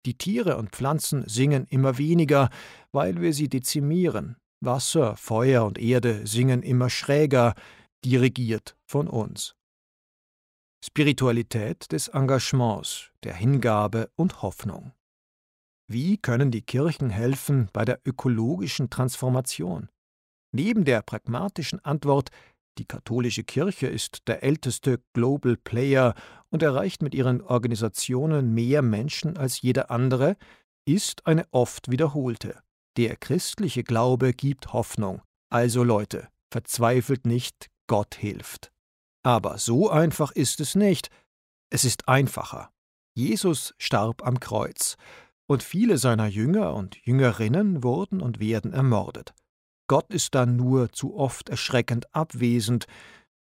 Die 0.07 0.17
Tiere 0.17 0.57
und 0.57 0.71
Pflanzen 0.71 1.29
singen 1.29 1.67
immer 1.67 1.99
weniger, 1.99 2.49
weil 2.93 3.21
wir 3.21 3.35
sie 3.35 3.49
dezimieren. 3.49 4.37
Wasser, 4.63 5.17
Feuer 5.17 5.65
und 5.65 5.79
Erde 5.79 6.27
singen 6.27 6.63
immer 6.63 6.89
schräger, 6.89 7.55
dirigiert 8.05 8.77
von 8.87 9.09
uns. 9.09 9.55
Spiritualität 10.83 11.93
des 11.93 12.09
Engagements, 12.09 13.11
der 13.23 13.35
Hingabe 13.35 14.11
und 14.17 14.41
Hoffnung. 14.41 14.93
Wie 15.87 16.17
können 16.17 16.51
die 16.51 16.63
Kirchen 16.63 17.11
helfen 17.11 17.69
bei 17.73 17.85
der 17.85 18.01
ökologischen 18.07 18.89
Transformation? 18.89 19.91
Neben 20.53 20.85
der 20.85 21.03
pragmatischen 21.03 21.85
Antwort, 21.85 22.31
die 22.79 22.85
katholische 22.85 23.45
Kirche 23.45 23.87
ist 23.87 24.27
der 24.27 24.43
älteste 24.43 25.01
Global 25.13 25.57
Player 25.57 26.15
und 26.51 26.63
erreicht 26.63 27.03
mit 27.03 27.15
ihren 27.15 27.41
Organisationen 27.43 28.55
mehr 28.55 28.83
Menschen 28.83 29.37
als 29.37 29.61
jeder 29.61 29.91
andere, 29.91 30.37
ist 30.87 31.27
eine 31.27 31.47
oft 31.53 31.91
wiederholte. 31.91 32.61
Der 32.97 33.17
christliche 33.17 33.85
Glaube 33.85 34.33
gibt 34.33 34.73
Hoffnung. 34.73 35.23
Also 35.51 35.85
Leute, 35.85 36.29
verzweifelt 36.51 37.27
nicht, 37.27 37.71
Gott 37.87 38.15
hilft. 38.15 38.73
Aber 39.23 39.59
so 39.59 39.91
einfach 39.91 40.33
ist 40.33 40.61
es 40.61 40.75
nicht. 40.75 41.11
Es 41.71 41.85
ist 41.85 42.09
einfacher. 42.09 42.71
Jesus 43.15 43.75
starb 43.79 44.27
am 44.27 44.41
Kreuz 44.41 44.97
und 45.47 45.63
viele 45.63 45.99
seiner 45.99 46.27
Jünger 46.27 46.75
und 46.75 46.97
Jüngerinnen 47.05 47.83
wurden 47.83 48.21
und 48.23 48.41
werden 48.41 48.73
ermordet. 48.73 49.35
Gott 49.91 50.15
ist 50.15 50.37
dann 50.37 50.55
nur 50.55 50.93
zu 50.93 51.17
oft 51.17 51.49
erschreckend 51.49 52.15
abwesend. 52.15 52.87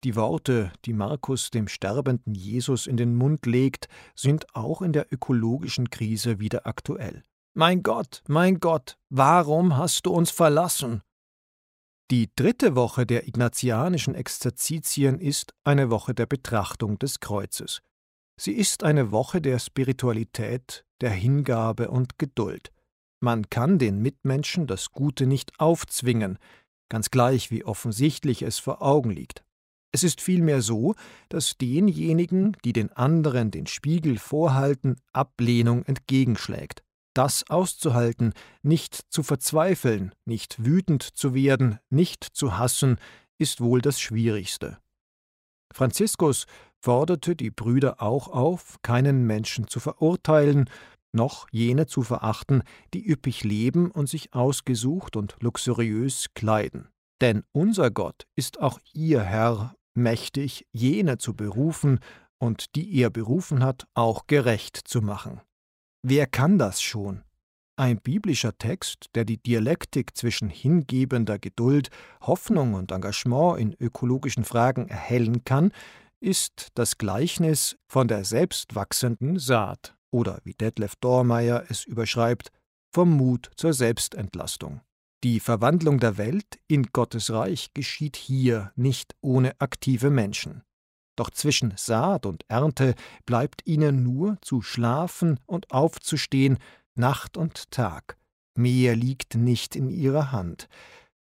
Die 0.03 0.15
Worte, 0.15 0.71
die 0.85 0.93
Markus 0.93 1.51
dem 1.51 1.67
sterbenden 1.67 2.33
Jesus 2.33 2.87
in 2.87 2.97
den 2.97 3.13
Mund 3.13 3.45
legt, 3.45 3.87
sind 4.15 4.55
auch 4.55 4.81
in 4.81 4.91
der 4.91 5.13
ökologischen 5.13 5.91
Krise 5.91 6.39
wieder 6.39 6.65
aktuell. 6.65 7.23
Mein 7.53 7.83
Gott, 7.83 8.23
mein 8.27 8.59
Gott, 8.59 8.97
warum 9.09 9.77
hast 9.77 10.07
du 10.07 10.11
uns 10.11 10.31
verlassen? 10.31 11.03
Die 12.09 12.31
dritte 12.35 12.75
Woche 12.75 13.05
der 13.05 13.27
ignatianischen 13.27 14.15
Exerzitien 14.15 15.19
ist 15.19 15.53
eine 15.63 15.91
Woche 15.91 16.15
der 16.15 16.25
Betrachtung 16.25 16.97
des 16.97 17.19
Kreuzes. 17.19 17.83
Sie 18.41 18.53
ist 18.53 18.83
eine 18.83 19.11
Woche 19.11 19.39
der 19.39 19.59
Spiritualität, 19.59 20.83
der 20.99 21.11
Hingabe 21.11 21.91
und 21.91 22.17
Geduld. 22.17 22.71
Man 23.21 23.49
kann 23.49 23.79
den 23.79 24.01
Mitmenschen 24.01 24.67
das 24.67 24.91
Gute 24.91 25.25
nicht 25.25 25.59
aufzwingen, 25.59 26.37
ganz 26.89 27.11
gleich 27.11 27.51
wie 27.51 27.65
offensichtlich 27.65 28.41
es 28.41 28.59
vor 28.59 28.81
Augen 28.81 29.11
liegt. 29.11 29.43
Es 29.91 30.03
ist 30.03 30.21
vielmehr 30.21 30.61
so, 30.61 30.95
dass 31.29 31.57
denjenigen, 31.57 32.55
die 32.63 32.73
den 32.73 32.91
anderen 32.93 33.51
den 33.51 33.67
Spiegel 33.67 34.19
vorhalten, 34.19 34.97
Ablehnung 35.13 35.83
entgegenschlägt. 35.83 36.83
Das 37.15 37.49
auszuhalten, 37.49 38.33
nicht 38.61 38.95
zu 39.09 39.23
verzweifeln, 39.23 40.13
nicht 40.25 40.63
wütend 40.63 41.03
zu 41.03 41.33
werden, 41.33 41.79
nicht 41.89 42.23
zu 42.23 42.57
hassen, 42.57 42.99
ist 43.39 43.61
wohl 43.61 43.81
das 43.81 43.99
Schwierigste. 43.99 44.77
Franziskus 45.73 46.45
forderte 46.79 47.35
die 47.35 47.51
Brüder 47.51 48.01
auch 48.01 48.27
auf, 48.27 48.77
keinen 48.83 49.25
Menschen 49.25 49.67
zu 49.67 49.79
verurteilen, 49.79 50.69
noch 51.11 51.47
jene 51.51 51.87
zu 51.87 52.01
verachten, 52.01 52.63
die 52.93 53.07
üppig 53.07 53.43
leben 53.43 53.91
und 53.91 54.07
sich 54.07 54.33
ausgesucht 54.33 55.15
und 55.15 55.35
luxuriös 55.39 56.27
kleiden. 56.33 56.89
Denn 57.21 57.43
unser 57.51 57.91
Gott 57.91 58.23
ist 58.35 58.59
auch 58.59 58.79
ihr 58.93 59.21
Herr 59.21 59.75
mächtig, 59.95 60.65
jene 60.71 61.17
zu 61.17 61.33
berufen 61.33 61.99
und 62.39 62.75
die 62.75 62.95
er 62.95 63.09
berufen 63.09 63.63
hat, 63.63 63.85
auch 63.93 64.27
gerecht 64.27 64.77
zu 64.77 65.01
machen. 65.01 65.41
Wer 66.01 66.27
kann 66.27 66.57
das 66.57 66.81
schon? 66.81 67.23
Ein 67.75 68.01
biblischer 68.01 68.57
Text, 68.57 69.07
der 69.15 69.25
die 69.25 69.37
Dialektik 69.37 70.17
zwischen 70.17 70.49
hingebender 70.49 71.39
Geduld, 71.39 71.89
Hoffnung 72.21 72.73
und 72.73 72.91
Engagement 72.91 73.59
in 73.59 73.75
ökologischen 73.79 74.43
Fragen 74.43 74.87
erhellen 74.87 75.43
kann, 75.43 75.71
ist 76.21 76.67
das 76.73 76.97
Gleichnis 76.97 77.77
von 77.87 78.09
der 78.09 78.25
selbstwachsenden 78.25 79.39
Saat 79.39 79.95
oder 80.11 80.39
wie 80.43 80.53
Detlef 80.53 80.95
Dormeyer 80.97 81.65
es 81.69 81.85
überschreibt, 81.85 82.51
vom 82.93 83.11
Mut 83.15 83.51
zur 83.55 83.73
Selbstentlastung. 83.73 84.81
Die 85.23 85.39
Verwandlung 85.39 85.99
der 85.99 86.17
Welt 86.17 86.59
in 86.67 86.83
Gottes 86.93 87.31
Reich 87.31 87.73
geschieht 87.73 88.15
hier 88.15 88.71
nicht 88.75 89.15
ohne 89.21 89.59
aktive 89.59 90.09
Menschen. 90.09 90.63
Doch 91.17 91.29
zwischen 91.29 91.73
Saat 91.75 92.25
und 92.25 92.45
Ernte 92.47 92.95
bleibt 93.25 93.67
ihnen 93.67 94.03
nur 94.03 94.37
zu 94.41 94.61
schlafen 94.61 95.37
und 95.45 95.71
aufzustehen, 95.71 96.57
Nacht 96.95 97.35
und 97.35 97.71
Tag. 97.71 98.17
Mehr 98.55 98.95
liegt 98.95 99.35
nicht 99.35 99.75
in 99.75 99.89
ihrer 99.89 100.31
Hand. 100.31 100.69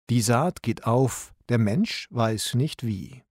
Die 0.10 0.22
Saat 0.22 0.62
geht 0.62 0.86
auf, 0.86 1.34
der 1.48 1.58
Mensch 1.58 2.08
weiß 2.12 2.56
nicht 2.56 2.86
wie. 2.86 3.25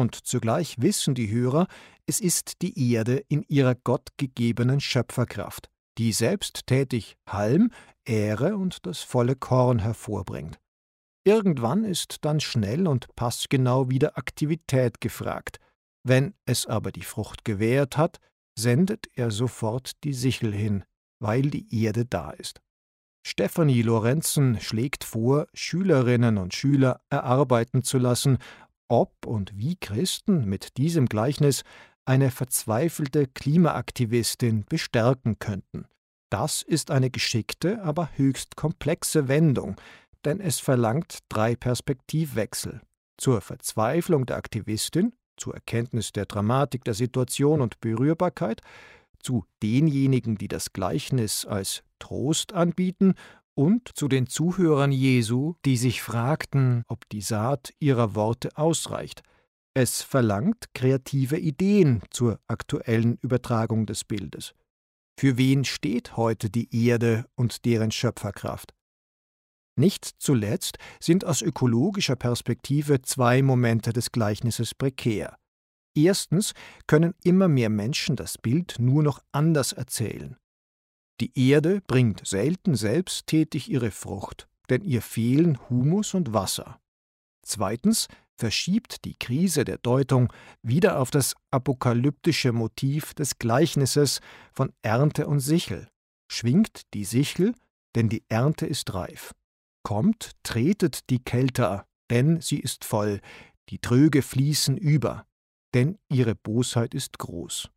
Und 0.00 0.14
zugleich 0.14 0.76
wissen 0.78 1.14
die 1.14 1.30
Hörer, 1.30 1.66
es 2.06 2.20
ist 2.20 2.62
die 2.62 2.90
Erde 2.90 3.22
in 3.28 3.42
ihrer 3.48 3.74
gottgegebenen 3.74 4.80
Schöpferkraft, 4.80 5.68
die 5.98 6.12
selbsttätig 6.12 7.18
Halm, 7.28 7.70
Ähre 8.06 8.56
und 8.56 8.86
das 8.86 9.02
volle 9.02 9.36
Korn 9.36 9.78
hervorbringt. 9.78 10.58
Irgendwann 11.26 11.84
ist 11.84 12.24
dann 12.24 12.40
schnell 12.40 12.88
und 12.88 13.14
passgenau 13.14 13.90
wieder 13.90 14.16
Aktivität 14.16 15.02
gefragt. 15.02 15.58
Wenn 16.02 16.32
es 16.46 16.64
aber 16.64 16.92
die 16.92 17.02
Frucht 17.02 17.44
gewährt 17.44 17.98
hat, 17.98 18.20
sendet 18.58 19.06
er 19.16 19.30
sofort 19.30 20.02
die 20.02 20.14
Sichel 20.14 20.54
hin, 20.54 20.82
weil 21.22 21.42
die 21.42 21.84
Erde 21.84 22.06
da 22.06 22.30
ist. 22.30 22.62
Stefanie 23.22 23.82
Lorenzen 23.82 24.58
schlägt 24.60 25.04
vor, 25.04 25.46
Schülerinnen 25.52 26.38
und 26.38 26.54
Schüler 26.54 27.02
erarbeiten 27.10 27.82
zu 27.82 27.98
lassen, 27.98 28.38
ob 28.90 29.26
und 29.26 29.56
wie 29.56 29.76
Christen 29.76 30.44
mit 30.46 30.76
diesem 30.76 31.06
Gleichnis 31.06 31.62
eine 32.04 32.30
verzweifelte 32.30 33.26
Klimaaktivistin 33.26 34.64
bestärken 34.68 35.38
könnten. 35.38 35.86
Das 36.28 36.62
ist 36.62 36.90
eine 36.90 37.10
geschickte, 37.10 37.82
aber 37.82 38.10
höchst 38.16 38.56
komplexe 38.56 39.28
Wendung, 39.28 39.76
denn 40.24 40.40
es 40.40 40.60
verlangt 40.60 41.20
drei 41.28 41.56
Perspektivwechsel. 41.56 42.80
Zur 43.16 43.40
Verzweiflung 43.40 44.26
der 44.26 44.36
Aktivistin, 44.36 45.14
zur 45.36 45.54
Erkenntnis 45.54 46.12
der 46.12 46.26
Dramatik 46.26 46.84
der 46.84 46.94
Situation 46.94 47.60
und 47.60 47.80
Berührbarkeit, 47.80 48.60
zu 49.22 49.44
denjenigen, 49.62 50.36
die 50.36 50.48
das 50.48 50.72
Gleichnis 50.72 51.44
als 51.44 51.82
Trost 51.98 52.54
anbieten, 52.54 53.14
und 53.60 53.90
zu 53.94 54.08
den 54.08 54.26
Zuhörern 54.26 54.90
Jesu, 54.90 55.52
die 55.66 55.76
sich 55.76 56.00
fragten, 56.00 56.82
ob 56.88 57.06
die 57.10 57.20
Saat 57.20 57.74
ihrer 57.78 58.14
Worte 58.14 58.56
ausreicht. 58.56 59.22
Es 59.74 60.00
verlangt 60.00 60.72
kreative 60.72 61.38
Ideen 61.38 62.00
zur 62.08 62.40
aktuellen 62.46 63.18
Übertragung 63.18 63.84
des 63.84 64.04
Bildes. 64.04 64.54
Für 65.18 65.36
wen 65.36 65.66
steht 65.66 66.16
heute 66.16 66.48
die 66.48 66.74
Erde 66.86 67.26
und 67.34 67.66
deren 67.66 67.90
Schöpferkraft? 67.90 68.72
Nicht 69.76 70.06
zuletzt 70.06 70.78
sind 70.98 71.26
aus 71.26 71.42
ökologischer 71.42 72.16
Perspektive 72.16 73.02
zwei 73.02 73.42
Momente 73.42 73.92
des 73.92 74.10
Gleichnisses 74.10 74.74
prekär. 74.74 75.36
Erstens 75.94 76.54
können 76.86 77.12
immer 77.24 77.48
mehr 77.48 77.68
Menschen 77.68 78.16
das 78.16 78.38
Bild 78.38 78.76
nur 78.78 79.02
noch 79.02 79.20
anders 79.32 79.72
erzählen. 79.72 80.38
Die 81.20 81.38
Erde 81.38 81.82
bringt 81.86 82.26
selten 82.26 82.74
selbsttätig 82.74 83.70
ihre 83.70 83.90
Frucht, 83.90 84.48
denn 84.70 84.82
ihr 84.82 85.02
fehlen 85.02 85.58
Humus 85.68 86.14
und 86.14 86.32
Wasser. 86.32 86.80
Zweitens 87.44 88.08
verschiebt 88.38 89.04
die 89.04 89.18
Krise 89.18 89.64
der 89.64 89.76
Deutung 89.76 90.32
wieder 90.62 90.98
auf 90.98 91.10
das 91.10 91.34
apokalyptische 91.50 92.52
Motiv 92.52 93.12
des 93.12 93.38
Gleichnisses 93.38 94.20
von 94.52 94.72
Ernte 94.80 95.26
und 95.26 95.40
Sichel. 95.40 95.88
Schwingt 96.32 96.82
die 96.94 97.04
Sichel, 97.04 97.54
denn 97.94 98.08
die 98.08 98.24
Ernte 98.30 98.66
ist 98.66 98.94
reif. 98.94 99.34
Kommt, 99.82 100.32
tretet 100.42 101.10
die 101.10 101.22
Kälter, 101.22 101.86
denn 102.10 102.40
sie 102.40 102.60
ist 102.60 102.84
voll, 102.84 103.20
die 103.68 103.78
Tröge 103.78 104.22
fließen 104.22 104.78
über, 104.78 105.26
denn 105.74 105.98
ihre 106.08 106.34
Bosheit 106.34 106.94
ist 106.94 107.18
groß. 107.18 107.70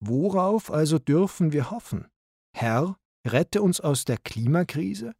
Worauf 0.00 0.70
also 0.72 0.98
dürfen 0.98 1.52
wir 1.52 1.70
hoffen? 1.70 2.08
Herr, 2.58 2.96
rette 3.28 3.60
uns 3.60 3.82
aus 3.82 4.06
der 4.06 4.16
Klimakrise? 4.16 5.12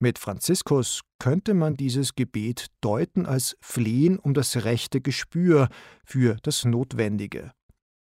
Mit 0.00 0.20
Franziskus 0.20 1.00
könnte 1.18 1.54
man 1.54 1.74
dieses 1.74 2.14
Gebet 2.14 2.68
deuten 2.80 3.26
als 3.26 3.56
Flehen 3.60 4.16
um 4.16 4.32
das 4.32 4.64
rechte 4.64 5.00
Gespür 5.00 5.68
für 6.04 6.36
das 6.44 6.64
Notwendige, 6.64 7.50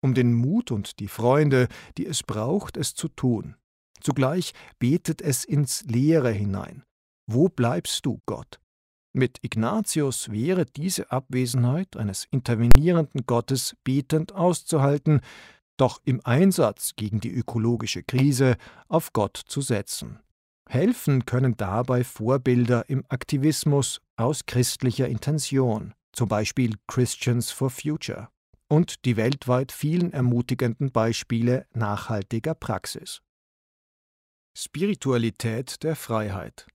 um 0.04 0.14
den 0.14 0.36
Mut 0.36 0.70
und 0.70 1.00
die 1.00 1.08
Freunde, 1.08 1.70
die 1.98 2.06
es 2.06 2.22
braucht, 2.22 2.78
es 2.78 2.94
zu 2.94 3.08
tun. 3.08 3.56
Zugleich 4.00 4.54
betet 4.78 5.24
es 5.24 5.44
ins 5.44 5.82
Leere 5.86 6.30
hinein. 6.30 6.84
Wo 7.26 7.50
bleibst 7.50 8.06
du, 8.06 8.20
Gott? 8.28 8.60
Mit 9.12 9.40
Ignatius 9.42 10.30
wäre 10.30 10.68
diese 10.68 11.12
Abwesenheit 11.12 11.98
eines 11.98 12.28
intervenierenden 12.30 13.26
Gottes 13.26 13.76
betend 13.84 14.34
auszuhalten, 14.34 15.22
doch 15.82 16.00
im 16.06 16.22
Einsatz 16.24 16.94
gegen 16.96 17.20
die 17.20 17.34
ökologische 17.34 18.04
Krise 18.04 18.56
auf 18.88 19.12
Gott 19.14 19.38
zu 19.38 19.62
setzen. 19.62 20.20
Helfen 20.70 21.26
können 21.26 21.58
dabei 21.58 22.04
Vorbilder 22.04 22.88
im 22.88 23.04
Aktivismus 23.10 24.00
aus 24.16 24.46
christlicher 24.46 25.08
Intention, 25.08 25.94
zum 26.14 26.30
Beispiel 26.30 26.76
Christians 26.88 27.52
for 27.52 27.70
Future, 27.70 28.30
und 28.70 29.04
die 29.06 29.18
weltweit 29.18 29.72
vielen 29.72 30.14
ermutigenden 30.14 30.92
Beispiele 30.92 31.66
nachhaltiger 31.74 32.54
Praxis. 32.54 33.22
Spiritualität 34.56 35.84
der 35.84 35.96
Freiheit 35.96 36.68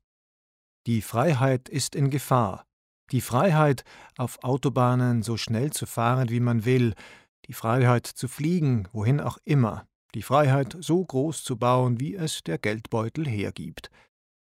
die 0.87 1.03
Freiheit 1.03 1.69
ist 1.69 1.97
in 1.97 2.11
Gefahr. 2.11 2.64
Die 3.11 3.21
Freiheit, 3.21 3.83
auf 4.16 4.42
Autobahnen 4.45 5.23
so 5.23 5.37
schnell 5.37 5.73
zu 5.73 5.85
fahren, 5.85 6.29
wie 6.29 6.38
man 6.38 6.64
will, 6.64 6.95
die 7.47 7.53
Freiheit 7.53 8.07
zu 8.07 8.29
fliegen, 8.29 8.89
wohin 8.93 9.21
auch 9.21 9.39
immer, 9.45 9.87
die 10.15 10.23
Freiheit 10.23 10.77
so 10.81 11.05
groß 11.05 11.45
zu 11.45 11.57
bauen, 11.57 12.01
wie 12.01 12.15
es 12.15 12.43
der 12.43 12.59
Geldbeutel 12.59 13.27
hergibt. 13.27 13.91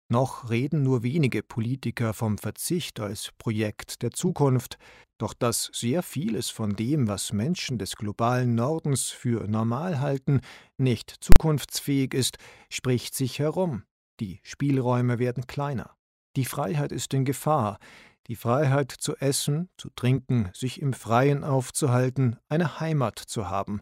Noch 0.08 0.52
reden 0.52 0.84
nur 0.84 1.02
wenige 1.02 1.42
Politiker 1.42 2.14
vom 2.14 2.38
Verzicht 2.38 3.00
als 3.00 3.32
Projekt 3.40 4.04
der 4.04 4.12
Zukunft, 4.12 4.78
doch 5.18 5.34
dass 5.34 5.72
sehr 5.74 6.04
vieles 6.04 6.50
von 6.50 6.76
dem, 6.76 7.08
was 7.08 7.34
Menschen 7.34 7.80
des 7.80 7.96
globalen 7.96 8.54
Nordens 8.54 9.10
für 9.10 9.48
normal 9.48 10.00
halten, 10.00 10.42
nicht 10.78 11.10
zukunftsfähig 11.10 12.14
ist, 12.14 12.38
spricht 12.70 13.16
sich 13.16 13.40
herum. 13.40 13.84
Die 14.20 14.40
Spielräume 14.44 15.18
werden 15.18 15.48
kleiner. 15.48 15.96
Die 16.36 16.46
Freiheit 16.46 16.92
ist 16.92 17.14
in 17.14 17.26
Gefahr, 17.26 17.80
die 18.28 18.36
Freiheit 18.36 18.92
zu 18.92 19.16
essen, 19.18 19.70
zu 19.78 19.90
trinken, 19.90 20.50
sich 20.54 20.82
im 20.82 20.94
Freien 20.94 21.44
aufzuhalten, 21.44 22.38
eine 22.50 22.80
Heimat 22.80 23.20
zu 23.20 23.50
haben. 23.50 23.82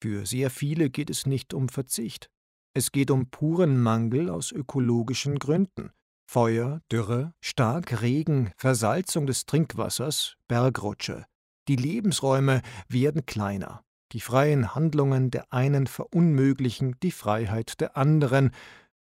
Für 0.00 0.26
sehr 0.26 0.50
viele 0.50 0.90
geht 0.90 1.10
es 1.10 1.26
nicht 1.26 1.54
um 1.54 1.68
Verzicht. 1.68 2.30
Es 2.74 2.92
geht 2.92 3.10
um 3.10 3.30
puren 3.30 3.82
Mangel 3.82 4.30
aus 4.30 4.52
ökologischen 4.52 5.38
Gründen. 5.38 5.90
Feuer, 6.26 6.80
Dürre, 6.90 7.34
Starkregen, 7.40 8.52
Versalzung 8.56 9.26
des 9.26 9.44
Trinkwassers, 9.44 10.36
Bergrutsche. 10.48 11.26
Die 11.68 11.76
Lebensräume 11.76 12.62
werden 12.88 13.26
kleiner. 13.26 13.84
Die 14.12 14.20
freien 14.20 14.74
Handlungen 14.74 15.30
der 15.30 15.52
einen 15.52 15.86
verunmöglichen 15.86 16.96
die 17.02 17.10
Freiheit 17.10 17.80
der 17.80 17.96
anderen 17.96 18.50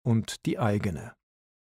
und 0.02 0.46
die 0.46 0.58
eigene. 0.58 1.14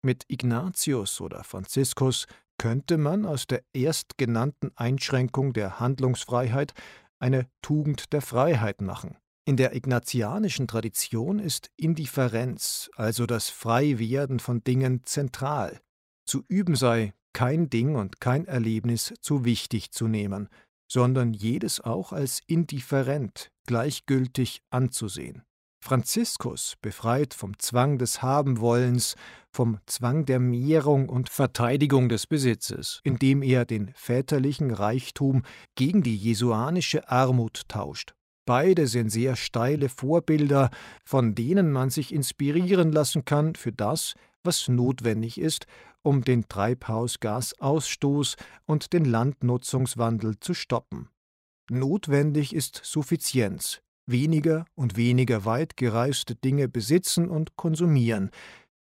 Mit 0.03 0.25
Ignatius 0.29 1.21
oder 1.21 1.45
Franziskus 1.45 2.27
könnte 2.63 2.97
man 2.97 3.27
aus 3.27 3.49
der 3.49 3.65
erstgenannten 3.73 4.71
Einschränkung 4.77 5.53
der 5.53 5.81
Handlungsfreiheit 5.81 6.75
eine 7.19 7.49
Tugend 7.61 8.13
der 8.13 8.23
Freiheit 8.23 8.81
machen. 8.81 9.17
In 9.45 9.57
der 9.57 9.75
ignatianischen 9.75 10.69
Tradition 10.69 11.41
ist 11.41 11.73
Indifferenz, 11.77 12.89
also 12.95 13.27
das 13.27 13.49
Freiwerden 13.49 14.39
von 14.39 14.63
Dingen, 14.63 15.03
zentral. 15.03 15.81
Zu 16.25 16.45
üben 16.47 16.77
sei, 16.77 17.15
kein 17.33 17.69
Ding 17.69 17.97
und 17.97 18.21
kein 18.21 18.47
Erlebnis 18.47 19.13
zu 19.21 19.45
wichtig 19.45 19.91
zu 19.91 20.07
nehmen, 20.07 20.49
sondern 20.89 21.35
jedes 21.35 21.81
auch 21.81 22.13
als 22.13 22.43
indifferent, 22.47 23.51
gleichgültig 23.67 24.63
anzusehen. 24.71 25.43
Franziskus, 25.83 26.77
befreit 26.81 27.35
vom 27.35 27.59
Zwang 27.59 27.99
des 27.99 28.23
Habenwollens, 28.23 29.17
vom 29.51 29.79
Zwang 29.87 30.25
der 30.25 30.39
Mehrung 30.39 31.09
und 31.09 31.29
Verteidigung 31.29 32.09
des 32.09 32.29
Besitzes, 32.29 33.01
indem 33.03 33.43
er 33.43 33.65
den 33.65 33.91
väterlichen 33.95 34.71
Reichtum 34.71 35.43
gegen 35.75 36.05
die 36.05 36.17
jesuanische 36.17 37.11
Armut 37.11 37.63
tauscht. 37.67 38.15
Beide 38.47 38.87
sind 38.87 39.11
sehr 39.11 39.35
steile 39.35 39.89
Vorbilder, 39.89 40.71
von 41.05 41.35
denen 41.35 41.73
man 41.73 41.91
sich 41.91 42.15
inspirieren 42.15 42.93
lassen 42.93 43.25
kann 43.25 43.57
für 43.57 43.73
das, 43.73 44.15
was 44.45 44.69
notwendig 44.69 45.37
ist, 45.37 45.67
um 46.03 46.23
den 46.23 46.49
Treibhausgasausstoß 46.49 48.37
und 48.67 48.93
den 48.93 49.05
Landnutzungswandel 49.05 50.39
zu 50.39 50.55
stoppen. 50.55 51.09
Notwendig 51.71 52.55
ist 52.55 52.81
Suffizienz, 52.85 53.83
weniger 54.07 54.65
und 54.75 54.97
weniger 54.97 55.45
weit 55.45 55.77
gereiste 55.77 56.35
Dinge 56.35 56.69
besitzen 56.69 57.29
und 57.29 57.57
konsumieren, 57.57 58.31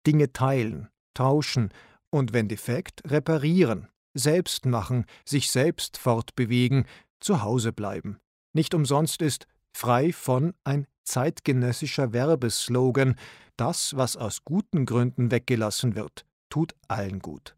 Dinge 0.07 0.33
teilen, 0.33 0.89
tauschen 1.15 1.71
und 2.11 2.33
wenn 2.33 2.49
defekt 2.49 3.03
reparieren, 3.07 3.89
selbst 4.15 4.67
machen, 4.67 5.07
sich 5.25 5.51
selbst 5.51 5.97
fortbewegen, 5.99 6.85
zu 7.21 7.43
Hause 7.43 7.73
bleiben. 7.73 8.19
Nicht 8.53 8.75
umsonst 8.75 9.23
ist 9.23 9.47
frei 9.73 10.13
von 10.13 10.55
ein 10.65 10.87
zeitgenössischer 11.05 12.13
Werbeslogan, 12.13 13.17
das, 13.57 13.97
was 13.97 14.17
aus 14.17 14.45
guten 14.45 14.87
Gründen 14.87 15.31
weggelassen 15.31 15.95
wird, 15.95 16.25
tut 16.51 16.75
allen 16.89 17.21
gut. 17.21 17.57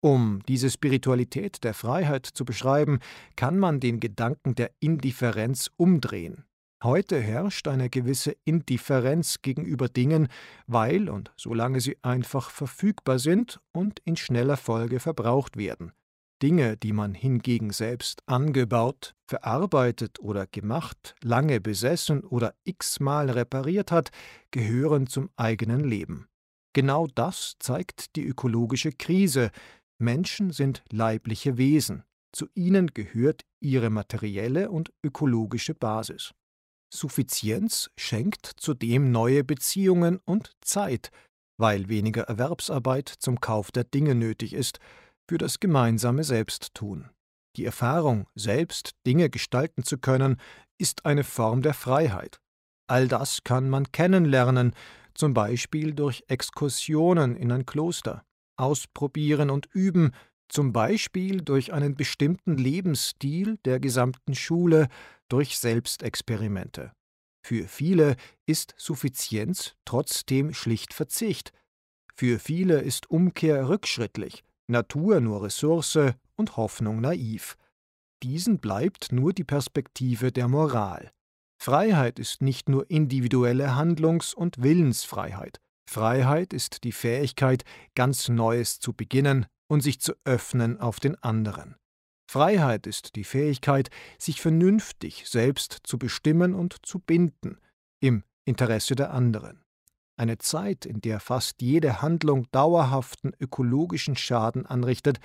Um 0.00 0.42
diese 0.48 0.68
Spiritualität 0.68 1.62
der 1.62 1.74
Freiheit 1.74 2.26
zu 2.26 2.44
beschreiben, 2.44 2.98
kann 3.36 3.58
man 3.58 3.78
den 3.78 4.00
Gedanken 4.00 4.56
der 4.56 4.72
Indifferenz 4.80 5.70
umdrehen. 5.76 6.44
Heute 6.82 7.20
herrscht 7.20 7.68
eine 7.68 7.88
gewisse 7.88 8.34
Indifferenz 8.44 9.40
gegenüber 9.40 9.88
Dingen, 9.88 10.26
weil 10.66 11.08
und 11.08 11.30
solange 11.36 11.80
sie 11.80 11.96
einfach 12.02 12.50
verfügbar 12.50 13.20
sind 13.20 13.60
und 13.70 14.00
in 14.00 14.16
schneller 14.16 14.56
Folge 14.56 14.98
verbraucht 14.98 15.56
werden. 15.56 15.92
Dinge, 16.42 16.76
die 16.76 16.92
man 16.92 17.14
hingegen 17.14 17.70
selbst 17.70 18.24
angebaut, 18.26 19.14
verarbeitet 19.28 20.18
oder 20.18 20.48
gemacht, 20.48 21.14
lange 21.22 21.60
besessen 21.60 22.24
oder 22.24 22.52
x-mal 22.64 23.30
repariert 23.30 23.92
hat, 23.92 24.10
gehören 24.50 25.06
zum 25.06 25.30
eigenen 25.36 25.84
Leben. 25.84 26.26
Genau 26.72 27.06
das 27.14 27.54
zeigt 27.60 28.16
die 28.16 28.26
ökologische 28.26 28.90
Krise. 28.90 29.52
Menschen 29.98 30.50
sind 30.50 30.82
leibliche 30.90 31.58
Wesen. 31.58 32.02
Zu 32.32 32.48
ihnen 32.54 32.88
gehört 32.88 33.42
ihre 33.60 33.90
materielle 33.90 34.68
und 34.68 34.92
ökologische 35.04 35.74
Basis. 35.74 36.32
Suffizienz 36.92 37.90
schenkt 37.96 38.46
zudem 38.56 39.10
neue 39.12 39.44
Beziehungen 39.44 40.18
und 40.24 40.52
Zeit, 40.60 41.10
weil 41.58 41.88
weniger 41.88 42.24
Erwerbsarbeit 42.24 43.08
zum 43.08 43.40
Kauf 43.40 43.72
der 43.72 43.84
Dinge 43.84 44.14
nötig 44.14 44.52
ist 44.52 44.78
für 45.28 45.38
das 45.38 45.58
gemeinsame 45.58 46.22
Selbsttun. 46.22 47.08
Die 47.56 47.64
Erfahrung, 47.64 48.28
selbst 48.34 48.92
Dinge 49.06 49.30
gestalten 49.30 49.84
zu 49.84 49.98
können, 49.98 50.36
ist 50.78 51.06
eine 51.06 51.24
Form 51.24 51.62
der 51.62 51.74
Freiheit. 51.74 52.40
All 52.88 53.08
das 53.08 53.42
kann 53.42 53.70
man 53.70 53.90
kennenlernen, 53.92 54.74
zum 55.14 55.32
Beispiel 55.32 55.94
durch 55.94 56.24
Exkursionen 56.28 57.36
in 57.36 57.52
ein 57.52 57.64
Kloster, 57.64 58.24
ausprobieren 58.58 59.50
und 59.50 59.66
üben, 59.72 60.12
zum 60.48 60.72
Beispiel 60.72 61.40
durch 61.40 61.72
einen 61.72 61.94
bestimmten 61.94 62.58
Lebensstil 62.58 63.58
der 63.64 63.80
gesamten 63.80 64.34
Schule, 64.34 64.88
durch 65.32 65.58
Selbstexperimente. 65.58 66.92
Für 67.42 67.66
viele 67.66 68.16
ist 68.46 68.74
Suffizienz 68.76 69.74
trotzdem 69.86 70.52
schlicht 70.52 70.92
Verzicht. 70.92 71.52
Für 72.14 72.38
viele 72.38 72.82
ist 72.82 73.10
Umkehr 73.10 73.68
rückschrittlich, 73.68 74.44
Natur 74.68 75.20
nur 75.20 75.42
Ressource 75.42 75.98
und 76.36 76.56
Hoffnung 76.58 77.00
naiv. 77.00 77.56
Diesen 78.22 78.58
bleibt 78.58 79.10
nur 79.10 79.32
die 79.32 79.44
Perspektive 79.44 80.30
der 80.32 80.48
Moral. 80.48 81.10
Freiheit 81.58 82.18
ist 82.18 82.42
nicht 82.42 82.68
nur 82.68 82.90
individuelle 82.90 83.74
Handlungs- 83.74 84.34
und 84.34 84.62
Willensfreiheit. 84.62 85.60
Freiheit 85.88 86.52
ist 86.52 86.84
die 86.84 86.92
Fähigkeit, 86.92 87.64
ganz 87.94 88.28
Neues 88.28 88.80
zu 88.80 88.92
beginnen 88.92 89.46
und 89.68 89.80
sich 89.80 90.00
zu 90.00 90.12
öffnen 90.24 90.78
auf 90.78 91.00
den 91.00 91.16
anderen. 91.22 91.76
Freiheit 92.30 92.86
ist 92.86 93.16
die 93.16 93.24
Fähigkeit, 93.24 93.90
sich 94.18 94.40
vernünftig 94.40 95.28
selbst 95.28 95.80
zu 95.84 95.98
bestimmen 95.98 96.54
und 96.54 96.84
zu 96.86 96.98
binden, 96.98 97.58
im 98.00 98.24
Interesse 98.44 98.94
der 98.94 99.12
anderen. 99.12 99.64
Eine 100.16 100.38
Zeit, 100.38 100.86
in 100.86 101.00
der 101.00 101.20
fast 101.20 101.62
jede 101.62 102.02
Handlung 102.02 102.46
dauerhaften 102.52 103.32
ökologischen 103.38 104.16
Schaden 104.16 104.66
anrichtet, 104.66 105.20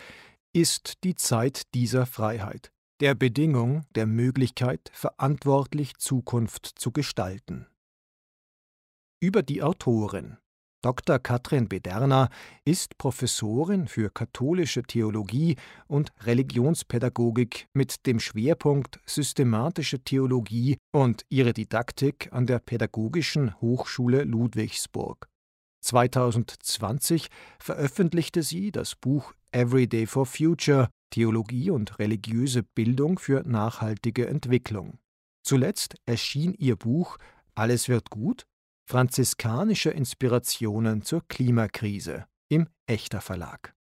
ist 0.53 1.03
die 1.03 1.15
Zeit 1.15 1.73
dieser 1.73 2.05
Freiheit, 2.05 2.71
der 2.99 3.13
Bedingung, 3.13 3.86
der 3.95 4.07
Möglichkeit, 4.07 4.89
verantwortlich 4.93 5.97
Zukunft 5.97 6.65
zu 6.65 6.91
gestalten. 6.91 7.67
Über 9.19 9.43
die 9.43 9.62
Autorin 9.62 10.38
Dr. 10.88 11.19
Katrin 11.19 11.67
Bederna 11.67 12.30
ist 12.63 12.97
Professorin 12.97 13.89
für 13.89 14.10
katholische 14.10 14.84
Theologie 14.84 15.58
und 15.88 16.13
Religionspädagogik 16.21 17.67
mit 17.73 18.06
dem 18.06 18.21
Schwerpunkt 18.21 18.97
systematische 19.06 20.00
Theologie 20.00 20.78
und 20.93 21.26
ihre 21.28 21.52
Didaktik 21.52 22.30
an 22.32 22.47
der 22.47 22.60
Pädagogischen 22.60 23.60
Hochschule 23.60 24.23
Ludwigsburg. 24.23 25.28
2020 25.82 27.28
veröffentlichte 27.60 28.41
sie 28.41 28.71
das 28.71 28.95
Buch 28.95 29.34
Everyday 29.52 30.08
for 30.08 30.26
Future 30.26 30.88
Theologie 31.10 31.69
und 31.69 32.00
religiöse 32.00 32.63
Bildung 32.63 33.19
für 33.19 33.43
nachhaltige 33.45 34.28
Entwicklung. 34.28 35.00
Zuletzt 35.43 35.95
erschien 36.06 36.54
ihr 36.54 36.78
Buch 36.78 37.17
Alles 37.56 37.89
wird 37.89 38.10
gut 38.10 38.45
Franziskanische 38.89 39.89
Inspirationen 39.89 41.02
zur 41.02 41.28
Klimakrise 41.28 42.26
im 42.47 42.69
Echter 42.86 43.19
Verlag. 43.19 43.76